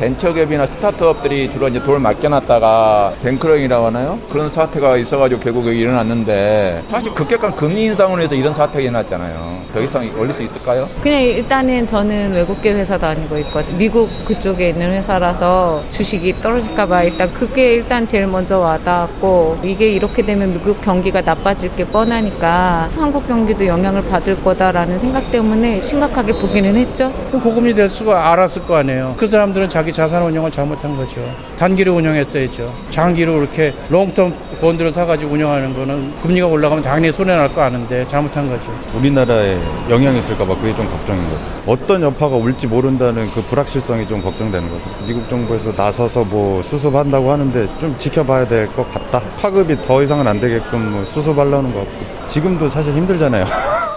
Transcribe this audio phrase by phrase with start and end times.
[0.00, 4.18] 벤처기업이나 스타트업들이 주로 이제 돈을 맡겨놨다가 뱅크런이라고 하나요?
[4.32, 9.60] 그런 사태가 있어가지고 결국에 일어났는데 사실 급격한 금리 인상으로 해서 이런 사태가 일어났잖아요.
[9.74, 10.88] 더 이상 올릴 수 있을까요?
[11.02, 13.76] 그냥 일단은 저는 외국계 회사 다니고 있거든요.
[13.76, 20.50] 미국 그쪽에 있는 회사라서 주식이 떨어질까봐 일단 그게 일단 제일 먼저 와닿았고 이게 이렇게 되면
[20.54, 27.12] 미국 경기가 나빠질 게 뻔하니까 한국 경기도 영향을 받을 거다라는 생각 때문에 심각하게 보기는 했죠.
[27.32, 29.14] 고금리 될 수가 알았을 거 아니에요.
[29.18, 31.20] 그 사람들은 자기 자기 자산 운영을 잘못한 거죠.
[31.58, 32.72] 단기로 운영했어야죠.
[32.90, 38.72] 장기로 이렇게 롱텀 본드를 사가지고 운영하는 거는 금리가 올라가면 당연히 손해날 거 아는데 잘못한 거죠.
[38.96, 41.38] 우리나라에 영향이 있을까봐 그게 좀 걱정인 거죠.
[41.66, 44.84] 어떤 여파가 올지 모른다는 그 불확실성이 좀 걱정되는 거죠.
[45.06, 49.20] 미국 정부에서 나서서 뭐 수습한다고 하는데 좀 지켜봐야 될 것 같다.
[49.40, 52.28] 파급이 더 이상은 안 되게끔 뭐 수습하려는 것 같고.
[52.28, 53.44] 지금도 사실 힘들잖아요.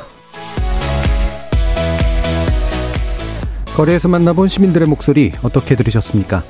[3.76, 6.44] 거리에서 만나본 시민들의 목소리 어떻게 들으셨습니까?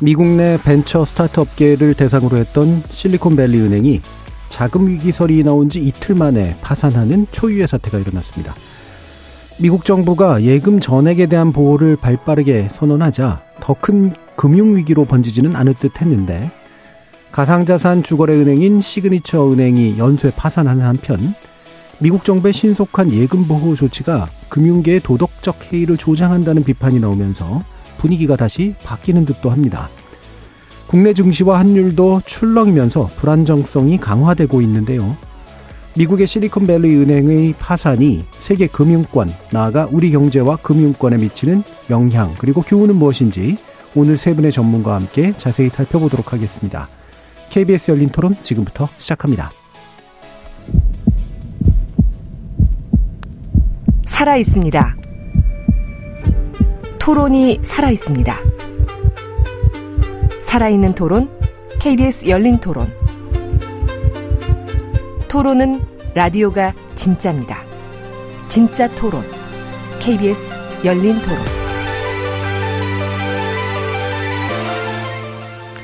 [0.00, 4.00] 미국 내 벤처 스타트업계를 대상으로 했던 실리콘밸리 은행이
[4.48, 8.54] 자금 위기설이 나온 지 이틀 만에 파산하는 초유의 사태가 일어났습니다.
[9.60, 16.50] 미국 정부가 예금 전액에 대한 보호를 발빠르게 선언하자 더 큰 금융위기로 번지지는 않을 듯 했는데
[17.30, 21.34] 가상자산 주거래 은행인 시그니처 은행이 연쇄 파산하는 한편
[21.98, 27.62] 미국 정부의 신속한 예금 보호 조치가 금융계의 도덕적 해이를 조장한다는 비판이 나오면서
[27.98, 29.88] 분위기가 다시 바뀌는 듯도 합니다.
[30.86, 35.16] 국내 증시와 환율도 출렁이면서 불안정성이 강화되고 있는데요.
[35.96, 43.56] 미국의 실리콘밸리 은행의 파산이 세계 금융권, 나아가 우리 경제와 금융권에 미치는 영향, 그리고 교훈은 무엇인지
[43.94, 46.88] 오늘 세 분의 전문가와 함께 자세히 살펴보도록 하겠습니다.
[47.50, 49.57] KBS 열린 토론 지금부터 시작합니다.
[54.08, 54.96] 살아 있습니다.
[56.98, 58.34] 토론이 살아 있습니다.
[60.40, 61.30] 살아있는 토론,
[61.78, 62.90] KBS 열린 토론.
[65.28, 65.82] 토론은
[66.14, 67.62] 라디오가 진짜입니다.
[68.48, 69.22] 진짜 토론,
[70.00, 71.38] KBS 열린 토론.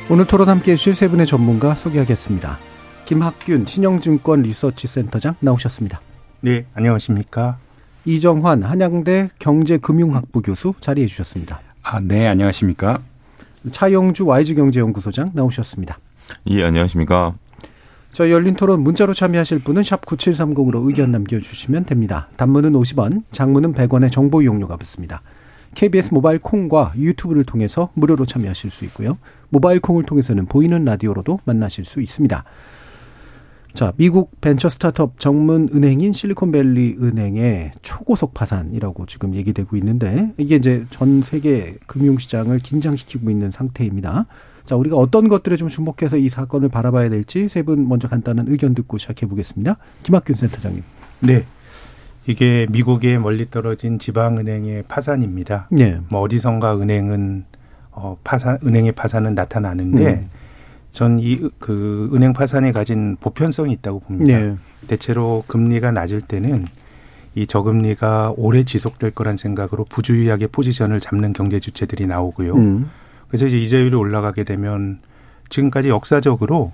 [0.09, 2.59] 오늘 토론 함께 해주실 세 분의 전문가 소개하겠습니다.
[3.05, 6.01] 김학균 신영증권 리서치센터장 나오셨습니다.
[6.41, 7.59] 네, 안녕하십니까.
[8.05, 11.61] 이정환 한양대 경제금융학부 교수 자리해 주셨습니다.
[11.83, 13.01] 아, 네, 안녕하십니까?
[13.71, 15.99] 차영주 와이즈 경제연구소장 나오셨습니다.
[16.49, 17.35] 예, 안녕하십니까?
[18.13, 22.29] 저희 열린 토론 문자로 참여하실 분은 샵 9730으로 의견 남겨주시면 됩니다.
[22.37, 25.23] 단문은 50원, 장문은 100원의 정보 이용료가 붙습니다.
[25.75, 29.19] KBS 모바일 콩과 유튜브를 통해서 무료로 참여하실 수 있고요.
[29.49, 32.45] 모바일 콩을 통해서는 보이는 라디오로도 만나실 수 있습니다.
[33.75, 40.85] 자, 미국 벤처 스타트업 전문 은행인 실리콘밸리 은행의 초고속 파산이라고 지금 얘기되고 있는데 이게 이제
[40.91, 44.27] 전 세계 금융 시장을 긴장시키고 있는 상태입니다.
[44.65, 48.75] 자, 우리가 어떤 것들에 좀 주목해서 이 사건을 바라봐야 될지 세 분 먼저 간단한 의견
[48.75, 49.77] 듣고 시작해 보겠습니다.
[50.05, 50.83] 김학균 센터장님.
[51.21, 51.45] 네.
[52.27, 55.69] 이게 미국의 멀리 떨어진 지방은행의 파산입니다.
[55.73, 55.99] 네.
[56.11, 57.45] 뭐 어디선가 은행은
[57.91, 60.31] 어 파산 은행의 파산은 나타나는데 음.
[60.95, 64.39] 전 이 그 은행 파산이 가진 보편성이 있다고 봅니다.
[64.39, 64.57] 네.
[64.87, 66.67] 대체로 금리가 낮을 때는
[67.35, 72.55] 이 저금리가 오래 지속될 거란 생각으로 부주의하게 포지션을 잡는 경제 주체들이 나오고요.
[72.55, 72.91] 음.
[73.27, 75.01] 그래서 이제 이자율이 올라가게 되면
[75.49, 76.71] 지금까지 역사적으로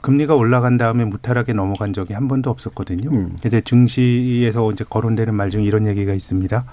[0.00, 3.08] 금리가 올라간 다음에 무탈하게 넘어간 적이 한 번도 없었거든요.
[3.10, 3.36] 음.
[3.38, 6.64] 그래서 증시에서 이제 거론되는 말 중에 이런 얘기가 있습니다.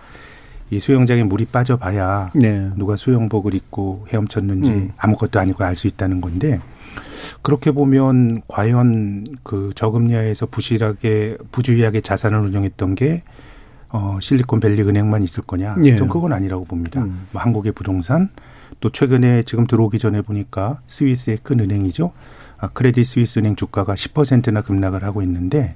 [0.72, 2.70] 이 수영장에 물이 빠져봐야 네.
[2.76, 4.92] 누가 수영복을 입고 헤엄쳤는지 음.
[4.98, 6.60] 아무것도 아니고 알 수 있다는 건데
[7.42, 13.24] 그렇게 보면 과연 그 저금리하에서 부실하게 부주의하게 자산을 운영했던 게
[13.90, 15.78] 어, 실리콘밸리 은행만 있을 거냐?
[15.84, 15.96] 예.
[15.96, 17.02] 전 그건 아니라고 봅니다.
[17.02, 17.28] 음.
[17.32, 18.30] 뭐 한국의 부동산
[18.80, 22.12] 또 최근에 지금 들어오기 전에 보니까 스위스의 큰 은행이죠.
[22.58, 25.76] 아, 크레딧 스위스 은행 주가가 10%나 급락을 하고 있는데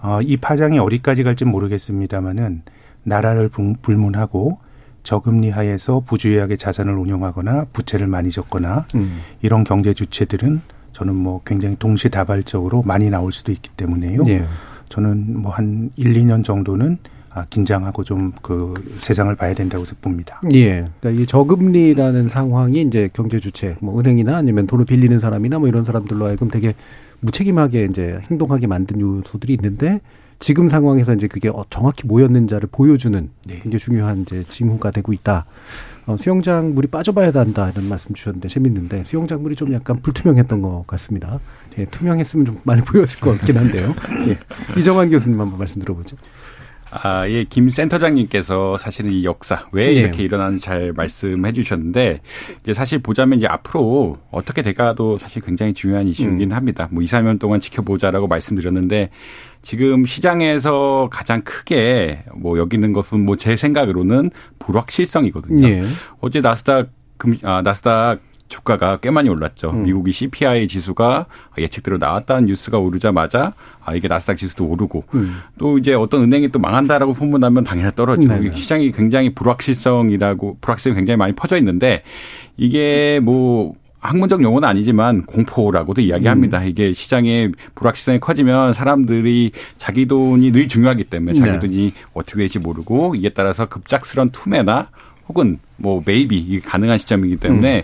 [0.00, 2.62] 어, 이 파장이 어디까지 갈지 모르겠습니다만은
[3.04, 3.50] 나라를
[3.82, 4.58] 불문하고
[5.02, 9.20] 저금리 하에서 부주의하게 자산을 운용하거나 부채를 많이 졌거나 음.
[9.42, 10.60] 이런 경제 주체들은
[10.92, 14.22] 저는 뭐 굉장히 동시다발적으로 많이 나올 수도 있기 때문에요.
[14.28, 14.44] 예.
[14.88, 16.98] 저는 뭐 한 1, 2년 정도는
[17.30, 20.40] 아, 긴장하고 좀 그 세상을 봐야 된다고 봅니다.
[20.54, 20.84] 예.
[21.00, 25.84] 그러니까 이 저금리라는 상황이 이제 경제 주체, 뭐 은행이나 아니면 돈을 빌리는 사람이나 뭐 이런
[25.84, 26.74] 사람들로 하여금 되게
[27.20, 30.00] 무책임하게 이제 행동하게 만든 요소들이 있는데
[30.38, 33.60] 지금 상황에서 이제 그게 어, 정확히 뭐였는지를 보여주는 네.
[33.62, 35.46] 굉장히 중요한 이제 징후가 되고 있다.
[36.06, 40.86] 어, 수영장 물이 빠져봐야 한다 이런 말씀 주셨는데 재밌는데 수영장 물이 좀 약간 불투명했던 것
[40.86, 41.38] 같습니다.
[41.78, 43.94] 예, 투명했으면 좀 많이 보였을 것 같긴 한데요.
[44.28, 44.38] 예.
[44.78, 46.16] 이정환 교수님 한번 말씀 들어보죠.
[46.90, 49.92] 아, 예, 김 센터장님께서 사실은 이 역사 왜 네.
[49.92, 52.20] 이렇게 일어나는지 잘 말씀해 주셨는데
[52.62, 56.56] 이제 사실 보자면 이제 앞으로 어떻게 될까도 사실 굉장히 중요한 이슈이긴 음.
[56.56, 56.88] 합니다.
[56.90, 59.10] 뭐 2, 3년 동안 지켜보자라고 말씀드렸는데
[59.62, 65.66] 지금 시장에서 가장 크게 뭐 여기는 것은 뭐 제 생각으로는 불확실성이거든요.
[65.68, 65.82] 네.
[66.20, 69.70] 어제 나스닥 금, 아, 나스닥 주가가 꽤 많이 올랐죠.
[69.70, 69.84] 음.
[69.84, 71.26] 미국이 CPI 지수가
[71.58, 73.52] 예측대로 나왔다는 뉴스가 오르자마자
[73.84, 75.40] 아 이게 나스닥 지수도 오르고 음.
[75.58, 78.54] 또 이제 어떤 은행이 또 망한다라고 소문나면 당연히 떨어지고 네네.
[78.54, 82.02] 시장이 굉장히 불확실성이라고 불확실성이 굉장히 많이 퍼져 있는데
[82.56, 86.60] 이게 뭐 학문적 용어는 아니지만 공포라고도 이야기합니다.
[86.60, 86.66] 음.
[86.66, 91.58] 이게 시장의 불확실성이 커지면 사람들이 자기 돈이 늘 중요하기 때문에 자기 네.
[91.58, 94.88] 돈이 어떻게 될지 모르고 이에 따라서 급작스런 투매나
[95.28, 97.82] 혹은 뭐 메이비 이게 가능한 시점이기 때문에 음.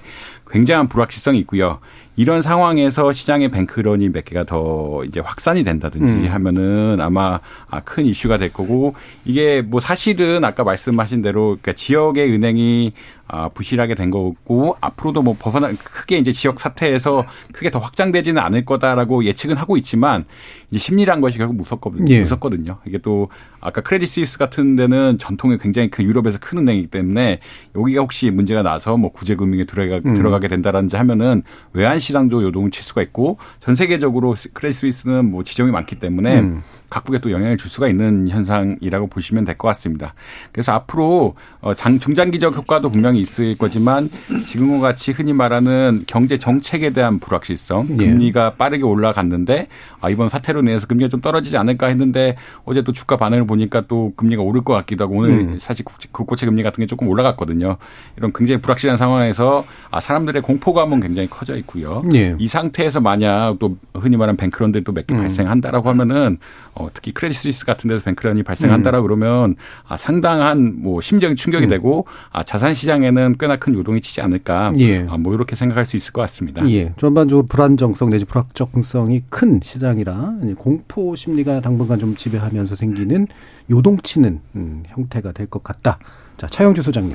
[0.50, 1.80] 굉장한 불확실성이 있고요.
[2.16, 6.26] 이런 상황에서 시장의 뱅크런이 몇 개가 더 이제 확산이 된다든지 음.
[6.28, 8.94] 하면은 아마 아, 큰 이슈가 될 거고
[9.24, 12.92] 이게 뭐 사실은 아까 말씀하신 대로 그러니까 지역의 은행이
[13.26, 18.66] 아, 부실하게 된 거고 앞으로도 뭐 벗어나 크게 이제 지역 사태에서 크게 더 확장되지는 않을
[18.66, 20.26] 거다라고 예측은 하고 있지만
[20.70, 22.04] 이제 심리란 것이 결국 무섭거든요.
[22.10, 22.20] 예.
[22.20, 22.76] 무섭거든요.
[22.86, 23.28] 이게 또
[23.60, 27.40] 아까 크레딧 스위스 같은 데는 전통에 굉장히 큰 유럽에서 큰 은행이기 때문에
[27.74, 30.14] 여기가 혹시 문제가 나서 뭐 구제 금융에 들어가 음.
[30.14, 31.42] 들어가게 된다라든지 하면은
[31.72, 36.62] 외환 시장도 요동을 칠 수가 있고 전 세계적으로 크레딧 스위스는 뭐 지정이 많기 때문에 음.
[36.94, 40.14] 각국에 또 영향을 줄 수가 있는 현상이라고 보시면 될 것 같습니다.
[40.52, 44.08] 그래서 앞으로 어, 장, 중장기적 효과도 분명히 있을 거지만
[44.46, 47.96] 지금과 같이 흔히 말하는 경제 정책에 대한 불확실성, 예.
[47.96, 48.58] 금리가 예.
[48.58, 49.66] 빠르게 올라갔는데
[50.00, 54.12] 아, 이번 사태로 인해서 금리가 좀 떨어지지 않을까 했는데 어제 또 주가 반응을 보니까 또
[54.16, 55.58] 금리가 오를 것 같기도 하고 오늘 음.
[55.58, 57.76] 사실 국고채 금리 같은 게 조금 올라갔거든요.
[58.16, 62.04] 이런 굉장히 불확실한 상황에서 아, 사람들의 공포감은 굉장히 커져 있고요.
[62.14, 62.36] 예.
[62.38, 65.18] 이 상태에서 만약 또 흔히 말하는 뱅크런들이 또 몇개 음.
[65.18, 66.38] 발생한다라고 하면은
[66.74, 69.06] 어, 특히 크레딧 스위스 같은 데서 뱅크런이 발생한다라 고 음.
[69.06, 69.56] 그러면
[69.86, 71.70] 아, 상당한 뭐 심적인 충격이 음.
[71.70, 75.06] 되고 아, 자산 시장에는 꽤나 큰 요동이 치지 않을까 예.
[75.08, 76.68] 아, 뭐 이렇게 생각할 수 있을 것 같습니다.
[76.70, 76.92] 예.
[76.96, 83.26] 전반적으로 불안정성 내지 불확정성이 큰 시장이라 공포 심리가 당분간 좀 지배하면서 생기는
[83.70, 85.98] 요동치는 음, 형태가 될 것 같다.
[86.36, 87.14] 자, 차영주 소장님.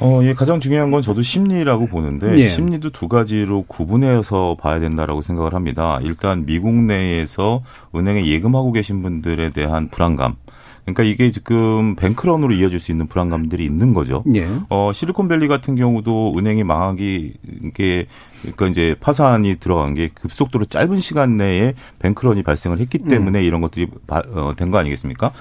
[0.00, 2.48] 어, 예, 가장 중요한 건 저도 심리라고 보는데 예.
[2.48, 5.98] 심리도 두 가지로 구분해서 봐야 된다라고 생각을 합니다.
[6.02, 7.62] 일단 미국 내에서
[7.94, 10.36] 은행에 예금하고 계신 분들에 대한 불안감.
[10.84, 14.24] 그러니까 이게 지금 뱅크런으로 이어질 수 있는 불안감들이 있는 거죠.
[14.34, 14.48] 예.
[14.70, 18.06] 어, 실리콘밸리 같은 경우도 은행이 망하기 이게
[18.40, 23.44] 그러니까 이제 파산이 들어간 게 급속도로 짧은 시간 내에 뱅크런이 발생을 했기 때문에 음.
[23.44, 25.32] 이런 것들이 어, 된거 아니겠습니까?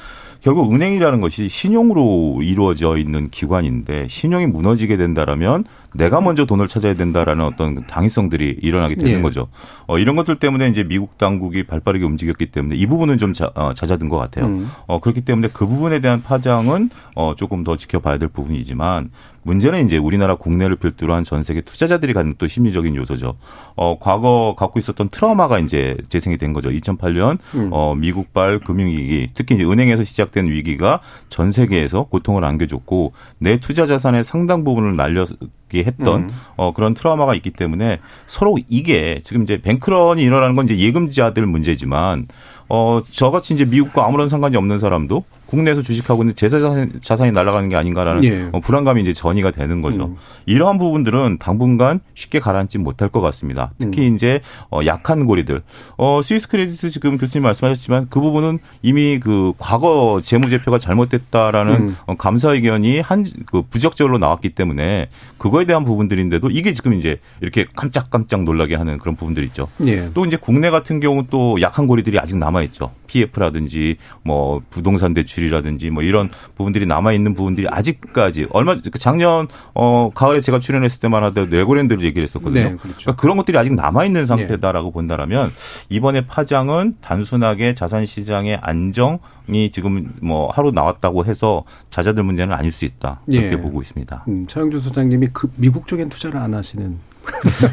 [0.41, 7.45] 결국 은행이라는 것이 신용으로 이루어져 있는 기관인데 신용이 무너지게 된다라면 내가 먼저 돈을 찾아야 된다라는
[7.45, 9.21] 어떤 당위성들이 일어나게 되는 예.
[9.21, 9.47] 거죠.
[9.85, 13.73] 어, 이런 것들 때문에 이제 미국 당국이 발빠르게 움직였기 때문에 이 부분은 좀 자, 어,
[13.73, 14.45] 잦아든 것 같아요.
[14.45, 14.69] 음.
[14.87, 19.11] 어, 그렇기 때문에 그 부분에 대한 파장은 어, 조금 더 지켜봐야 될 부분이지만
[19.43, 23.35] 문제는 이제 우리나라 국내를 필두로 한 전 세계 투자자들이 갖는 또 심리적인 요소죠.
[23.75, 26.69] 어, 과거 갖고 있었던 트라우마가 이제 재생이 된 거죠.
[26.69, 27.69] 2008년 음.
[27.73, 34.23] 어, 미국발 금융위기, 특히 이제 은행에서 시작된 위기가 전 세계에서 고통을 안겨줬고 내 투자 자산의
[34.23, 36.31] 상당 부분을 날리게 했던 음.
[36.55, 42.27] 어, 그런 트라우마가 있기 때문에 서로 이게 지금 이제 뱅크런이 일어나는 건 이제 예금자들 문제지만
[42.69, 47.77] 어, 저같이 이제 미국과 아무런 상관이 없는 사람도 국내에서 주식하고 있는 제 자산이 날아가는 게
[47.77, 48.49] 아닌가라는 예.
[48.51, 50.07] 어, 불안감이 이제 전이가 되는 거죠.
[50.07, 50.15] 음.
[50.45, 53.71] 이러한 부분들은 당분간 쉽게 가라앉지 못할 것 같습니다.
[53.79, 54.15] 특히 음.
[54.15, 55.61] 이제 어, 약한 고리들.
[55.97, 61.97] 어, 스위스 크레디트 지금 교수님 말씀하셨지만 그 부분은 이미 그 과거 재무제표가 잘못됐다라는 음.
[62.07, 67.65] 어, 감사 의견이 한 그 부적절로 나왔기 때문에 그거에 대한 부분들인데도 이게 지금 이제 이렇게
[67.75, 69.67] 깜짝깜짝 놀라게 하는 그런 부분들 있죠.
[69.85, 70.09] 예.
[70.13, 72.91] 또 이제 국내 같은 경우 또 약한 고리들이 아직 남아 있죠.
[73.07, 79.47] PF라든지 뭐 부동산 대출 지출이라든지 뭐 이런 부분들이 남아 있는 부분들이 아직까지 얼마 그 작년
[79.73, 82.63] 어 가을에 제가 출연했을 때만 하더라도 네고랜드를 얘기를 했었거든요.
[82.63, 82.97] 네, 그렇죠.
[82.97, 84.93] 그러니까 그런 것들이 아직 남아 있는 상태다라고 네.
[84.93, 85.51] 본다라면
[85.89, 92.85] 이번에 파장은 단순하게 자산 시장의 안정이 지금 뭐 하루 나왔다고 해서 자자들 문제는 아닐 수
[92.85, 93.21] 있다.
[93.27, 93.61] 이렇게 예.
[93.61, 94.25] 보고 있습니다.
[94.27, 96.97] 음, 차영주 소장님이 그 미국 쪽엔 투자를 안 하시는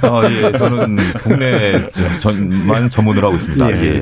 [0.02, 1.88] 아, 예, 저는 국내
[2.20, 3.70] 전만 전문을 하고 있습니다.
[3.76, 3.94] 예.
[3.94, 4.00] 예.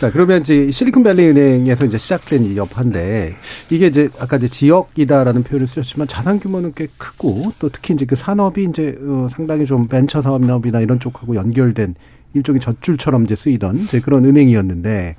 [0.00, 3.36] 자, 그러면 이제 실리콘밸리 은행에서 이제 시작된 이 여파인데
[3.70, 8.16] 이게 이제 아까 이제 지역이다라는 표현을 쓰셨지만 자산 규모는 꽤 크고 또 특히 이제 그
[8.16, 11.94] 산업이 이제 어, 상당히 좀 벤처 사업이나 이런 쪽하고 연결된
[12.34, 15.16] 일종의 젖줄처럼 이제 쓰이던 이제 그런 은행이었는데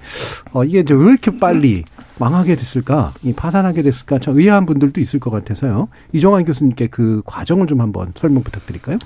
[0.54, 1.84] 어 이게 이제 왜 이렇게 빨리
[2.20, 5.88] 망하게 됐을까, 이 파산하게 됐을까, 참 의아한 분들도 있을 것 같아서요.
[6.14, 8.98] 이종환 교수님께 그 과정을 좀 한번 설명 부탁드릴까요?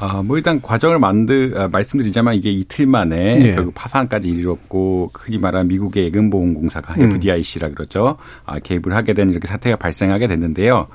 [0.00, 3.54] 아, 뭐 일단 과정을 만들 아, 말씀드리자면 이게 이틀 만에 네.
[3.54, 7.10] 결국 파산까지 이르렀고 흔히 말하는 미국의 예금보험공사가 음.
[7.10, 8.16] FDIC라 그러죠.
[8.44, 10.86] 아, 개입을 하게 된 이렇게 사태가 발생하게 됐는데요.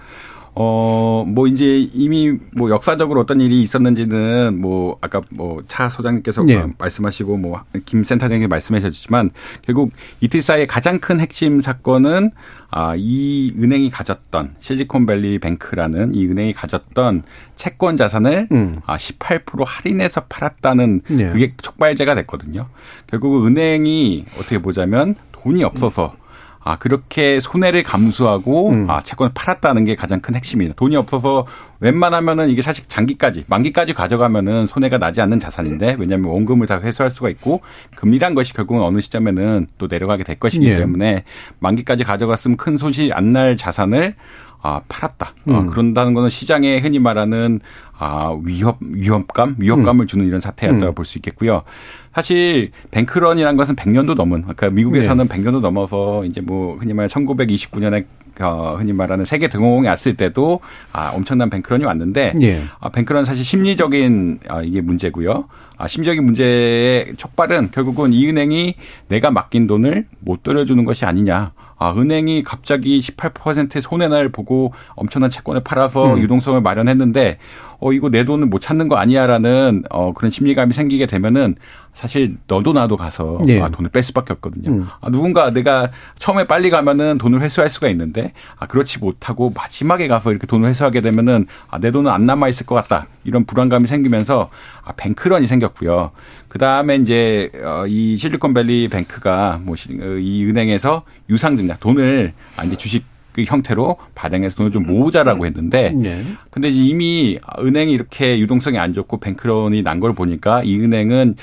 [0.56, 6.64] 어, 뭐 이제 이미 뭐 역사적으로 어떤 일이 있었는지는 뭐 아까 뭐 차 소장님께서 네.
[6.78, 9.32] 말씀하시고 뭐 김 센터장님 말씀하셨지만
[9.64, 9.92] 결국
[10.22, 12.32] 이틀 사이에 가장 큰 핵심 사건은
[12.70, 17.24] 아, 이 은행이 가졌던 실리콘밸리 뱅크라는 이 은행이 가졌던
[17.56, 18.80] 채권 자산을 음.
[18.86, 21.28] 아, 18% 할인해서 팔았다는 네.
[21.30, 22.68] 그게 촉발제가 됐거든요.
[23.08, 26.16] 결국 은행이 어떻게 보자면 돈이 없어서
[26.64, 28.90] 아 그렇게 손해를 감수하고 음.
[28.90, 30.74] 아 채권을 팔았다는 게 가장 큰 핵심이에요.
[30.74, 31.46] 돈이 없어서
[31.82, 37.30] 웬만하면은 이게 사실 장기까지 만기까지 가져가면은 손해가 나지 않는 자산인데 왜냐하면 원금을 다 회수할 수가
[37.30, 37.62] 있고
[37.96, 40.78] 금리란 것이 결국은 어느 시점에는 또 내려가게 될 것이기 예.
[40.78, 41.26] 때문에
[41.60, 44.14] 만기까지 가져갔으면 큰 손실 안 날 자산을
[44.62, 45.28] 아, 팔았다.
[45.28, 45.56] 어, 음.
[45.56, 47.60] 아, 그런다는 거는 시장에 흔히 말하는
[47.98, 50.08] 아, 위협, 위협감, 위협감을 음.
[50.08, 50.96] 주는 이런 사태였다고 음.
[50.96, 51.64] 볼수 있겠고요.
[52.14, 55.36] 사실 뱅크런이라는 것은 100년도 넘은, 그러니까 미국에서는 네.
[55.36, 58.06] 100년도 넘어서 이제 뭐 흔히 말해 1929년에
[58.40, 60.60] 어, 흔히 말하는 세계 등호공이 왔을 때도
[60.92, 62.64] 아, 엄청난 뱅크런이 왔는데 예.
[62.80, 65.48] 아, 뱅크런 사실 심리적인 아, 이게 문제고요.
[65.78, 68.76] 아, 심리적인 문제의 촉발은 결국은 이 은행이
[69.08, 71.52] 내가 맡긴 돈을 못 돌려주는 것이 아니냐.
[71.78, 76.20] 아, 은행이 갑자기 18%의 손해날 보고 엄청난 채권을 팔아서 음.
[76.20, 77.40] 유동성을 마련했는데
[77.80, 81.56] 어 이거 내 돈을 못 찾는 거 아니야라는 어 그런 심리감이 생기게 되면은
[81.94, 83.62] 사실 너도 나도 가서 네.
[83.62, 84.70] 아, 돈을 뺄 수밖에 없거든요.
[84.72, 84.88] 음.
[85.00, 90.32] 아, 누군가 내가 처음에 빨리 가면은 돈을 회수할 수가 있는데 아, 그렇지 못하고 마지막에 가서
[90.32, 94.50] 이렇게 돈을 회수하게 되면은 아, 내 돈은 안 남아 있을 것 같다 이런 불안감이 생기면서
[94.84, 96.12] 아, 뱅크런이 생겼고요.
[96.48, 100.06] 그 다음에 이제 어, 이 실리콘밸리 뱅크가 뭐이 어,
[100.50, 106.24] 은행에서 유상 증자 돈을 아, 이제 주식 그 형태로 발행해서 돈을 좀 모으자라고 했는데 네.
[106.52, 111.36] 근데 이미 은행이 이렇게 유동성이 안 좋고 뱅크런이 난 걸 보니까 이 은행은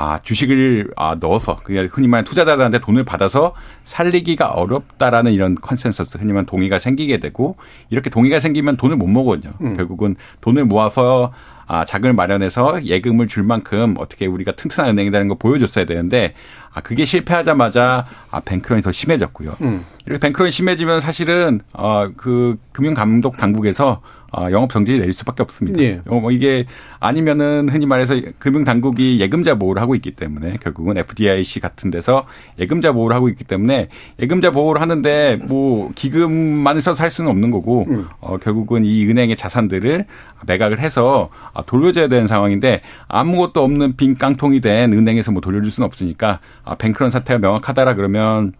[0.00, 3.52] 아, 주식을 아, 넣어서 그냥 흔히 말하는 투자자들한테 돈을 받아서
[3.82, 7.56] 살리기가 어렵다라는 이런 컨센서스 흔히 말하는 동의가 생기게 되고
[7.90, 9.54] 이렇게 동의가 생기면 돈을 못 모으거든요.
[9.60, 9.76] 음.
[9.76, 11.32] 결국은 돈을 모아서
[11.66, 16.34] 아, 자금을 마련해서 예금을 줄 만큼 어떻게 우리가 튼튼한 은행이라는 걸 보여줬어야 되는데
[16.72, 19.56] 아, 그게 실패하자마자 아, 뱅크런이 더 심해졌고요.
[19.62, 19.84] 음.
[20.06, 25.80] 이렇게 뱅크런이 심해지면 사실은 어, 그 금융감독 당국에서 어, 영업 정지를 내릴 수밖에 없습니다.
[25.82, 26.00] 예.
[26.06, 26.66] 어, 뭐 이게
[27.00, 32.26] 아니면은 흔히 말해서 금융 당국이 예금자 보호를 하고 있기 때문에 결국은 FDIC 같은 데서
[32.58, 33.88] 예금자 보호를 하고 있기 때문에
[34.20, 38.06] 예금자 보호를 하는데 뭐 기금만 써서 할 수는 없는 거고 음.
[38.20, 40.04] 어, 결국은 이 은행의 자산들을
[40.46, 45.86] 매각을 해서 아, 돌려줘야 되는 상황인데 아무것도 없는 빈 깡통이 된 은행에서 뭐 돌려줄 수는
[45.86, 48.52] 없으니까 아, 뱅크런 사태가 명확하다라 그러면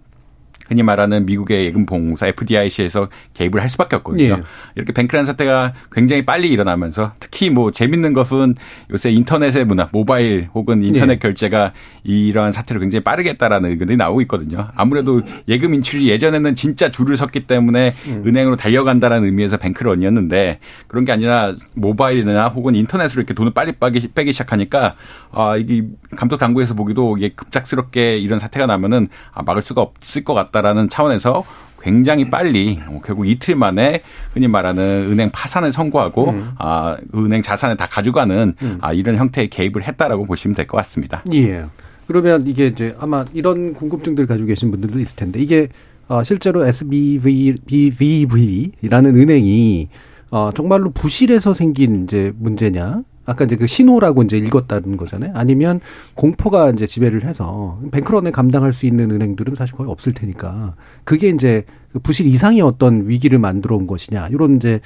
[0.69, 4.25] 흔히 말하는 미국의 예금보험사 FDIC에서 개입을 할 수밖에 없거든요.
[4.25, 4.43] 예.
[4.77, 8.55] 이렇게 뱅크란 사태가 굉장히 빨리 일어나면서 특히 뭐 재밌는 것은
[8.91, 11.19] 요새 인터넷의 문화, 모바일 혹은 인터넷 예.
[11.19, 11.73] 결제가
[12.05, 14.69] 이러한 사태를 굉장히 빠르게 했다라는 의견이 나오고 있거든요.
[14.77, 18.23] 아무래도 예금 인출이 예전에는 진짜 줄을 섰기 때문에 음.
[18.27, 24.33] 은행으로 달려간다라는 의미에서 뱅크런이었는데 그런 게 아니라 모바일이나 혹은 인터넷으로 이렇게 돈을 빨리 빼기, 빼기
[24.33, 24.95] 시작하니까
[25.33, 25.85] 아 이게
[26.17, 30.58] 감독 당국에서 보기도 이게 급작스럽게 이런 사태가 나면은 아 막을 수가 없을 것 같다.
[30.59, 31.45] 있다라는 차원에서
[31.81, 36.51] 굉장히 빨리 뭐 결국 이틀 만에 흔히 말하는 은행 파산을 선고하고 음.
[36.59, 38.79] 아 은행 자산을 다 가져가는 음.
[38.81, 41.23] 아 이런 형태의 개입을 했다라고 보시면 될 것 같습니다.
[41.33, 41.65] 예.
[42.07, 45.69] 그러면 이게 이제 아마 이런 궁금증들 가지고 계신 분들도 있을 텐데 이게
[46.09, 49.89] 어 실제로 SBVBV라는 은행이
[50.31, 55.33] 어 정말로 부실해서 생긴 이제 문제냐 아까 이제 그 신호라고 이제 읽었다는 거잖아요.
[55.35, 55.81] 아니면
[56.15, 61.65] 공포가 이제 지배를 해서 뱅크런을 감당할 수 있는 은행들은 사실 거의 없을 테니까 그게 이제
[61.93, 64.81] 그 부실 이상의 어떤 위기를 만들어 온 것이냐 이런 이제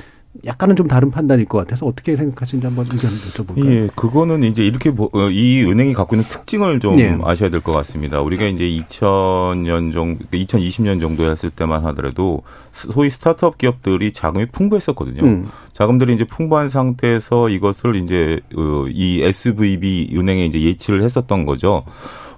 [0.46, 3.66] 약간은 좀 다른 판단일 것 같아서 어떻게 생각하시는지 한번 의견 여쭤볼까요?
[3.66, 7.18] 예, 그거는 이제 이렇게 어, 이 은행이 갖고 있는 특징을 좀 네.
[7.22, 8.20] 아셔야 될 것 같습니다.
[8.22, 15.22] 우리가 이제 2000년 정도, 2020년 정도 했을 때만 하더라도 소위 스타트업 기업들이 자금이 풍부했었거든요.
[15.22, 15.48] 음.
[15.74, 21.84] 자금들이 이제 풍부한 상태에서 이것을 이제 어, 이 SVB 은행에 이제 예치를 했었던 거죠.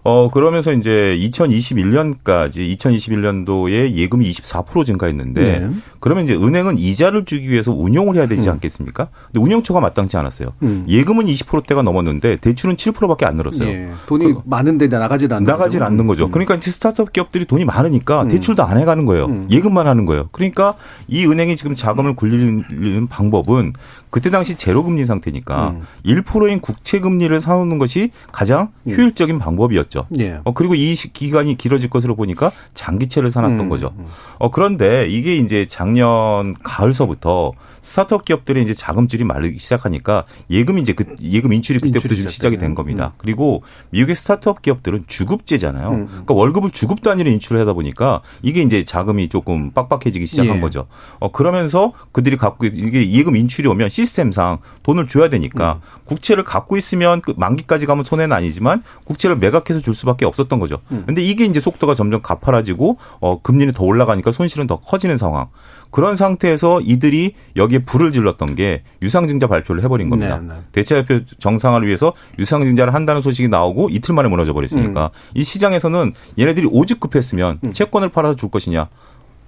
[0.06, 5.70] 어, 그러면서 이제 2021년까지 2021년도에 예금이 24% 증가했는데 네.
[5.98, 8.52] 그러면 이제 은행은 이자를 주기 위해서 운용을 해야 되지 음.
[8.52, 9.08] 않겠습니까?
[9.32, 10.52] 근데 운영처가 마땅치 않았어요.
[10.62, 10.84] 음.
[10.86, 13.66] 예금은 20%대가 넘었는데 대출은 7%밖에 안 늘었어요.
[13.66, 13.90] 네.
[14.06, 15.90] 돈이 그, 많은데 나가질 않는 나가질 거죠.
[15.90, 16.26] 않는 거죠.
[16.26, 16.30] 음.
[16.30, 18.28] 그러니까 이제 스타트업 기업들이 돈이 많으니까 음.
[18.28, 19.24] 대출도 안 해가는 거예요.
[19.24, 19.48] 음.
[19.50, 20.28] 예금만 하는 거예요.
[20.32, 20.74] 그러니까
[21.08, 23.72] 이 은행이 지금 자금을 굴리는 방법은
[24.14, 25.82] 그때 당시 제로 금리 상태니까 음.
[26.06, 28.92] 1%인 국채 금리를 사놓는 것이 가장 음.
[28.92, 30.06] 효율적인 방법이었죠.
[30.20, 30.38] 예.
[30.44, 33.68] 어, 그리고 이 기간이 길어질 것으로 보니까 장기채를 사놨던 음.
[33.68, 33.92] 거죠.
[33.98, 34.06] 음.
[34.38, 41.04] 어, 그런데 이게 이제 작년 가을서부터 스타트업 기업들의 이제 자금줄이 마르기 시작하니까 예금 이제 그
[41.20, 43.14] 예금 인출이 그때부터 좀 시작이 된 겁니다.
[43.14, 43.18] 음.
[43.18, 45.88] 그리고 미국의 스타트업 기업들은 주급제잖아요.
[45.90, 46.06] 음.
[46.06, 50.60] 그러니까 월급을 주급 단위로 인출을 하다 보니까 이게 이제 자금이 조금 빡빡해지기 시작한 예.
[50.60, 50.86] 거죠.
[51.18, 56.04] 어 그러면서 그들이 갖고 이게 예금 인출이 오면 시 스템상 돈을 줘야 되니까 음.
[56.04, 60.78] 국채를 갖고 있으면 그 만기까지 가면 손해는 아니지만 국채를 매각해서 줄 수밖에 없었던 거죠.
[60.92, 61.04] 음.
[61.06, 65.48] 근데 이게 이제 속도가 점점 가파라지고 어 금리는 더 올라가니까 손실은 더 커지는 상황.
[65.94, 70.40] 그런 상태에서 이들이 여기에 불을 질렀던 게 유상증자 발표를 해버린 겁니다.
[70.40, 70.54] 네, 네.
[70.72, 75.30] 대체발표 정상화를 위해서 유상증자를 한다는 소식이 나오고 이틀 만에 무너져 버렸으니까 음.
[75.34, 77.72] 이 시장에서는 얘네들이 오직 급했으면 음.
[77.72, 78.88] 채권을 팔아서 줄 것이냐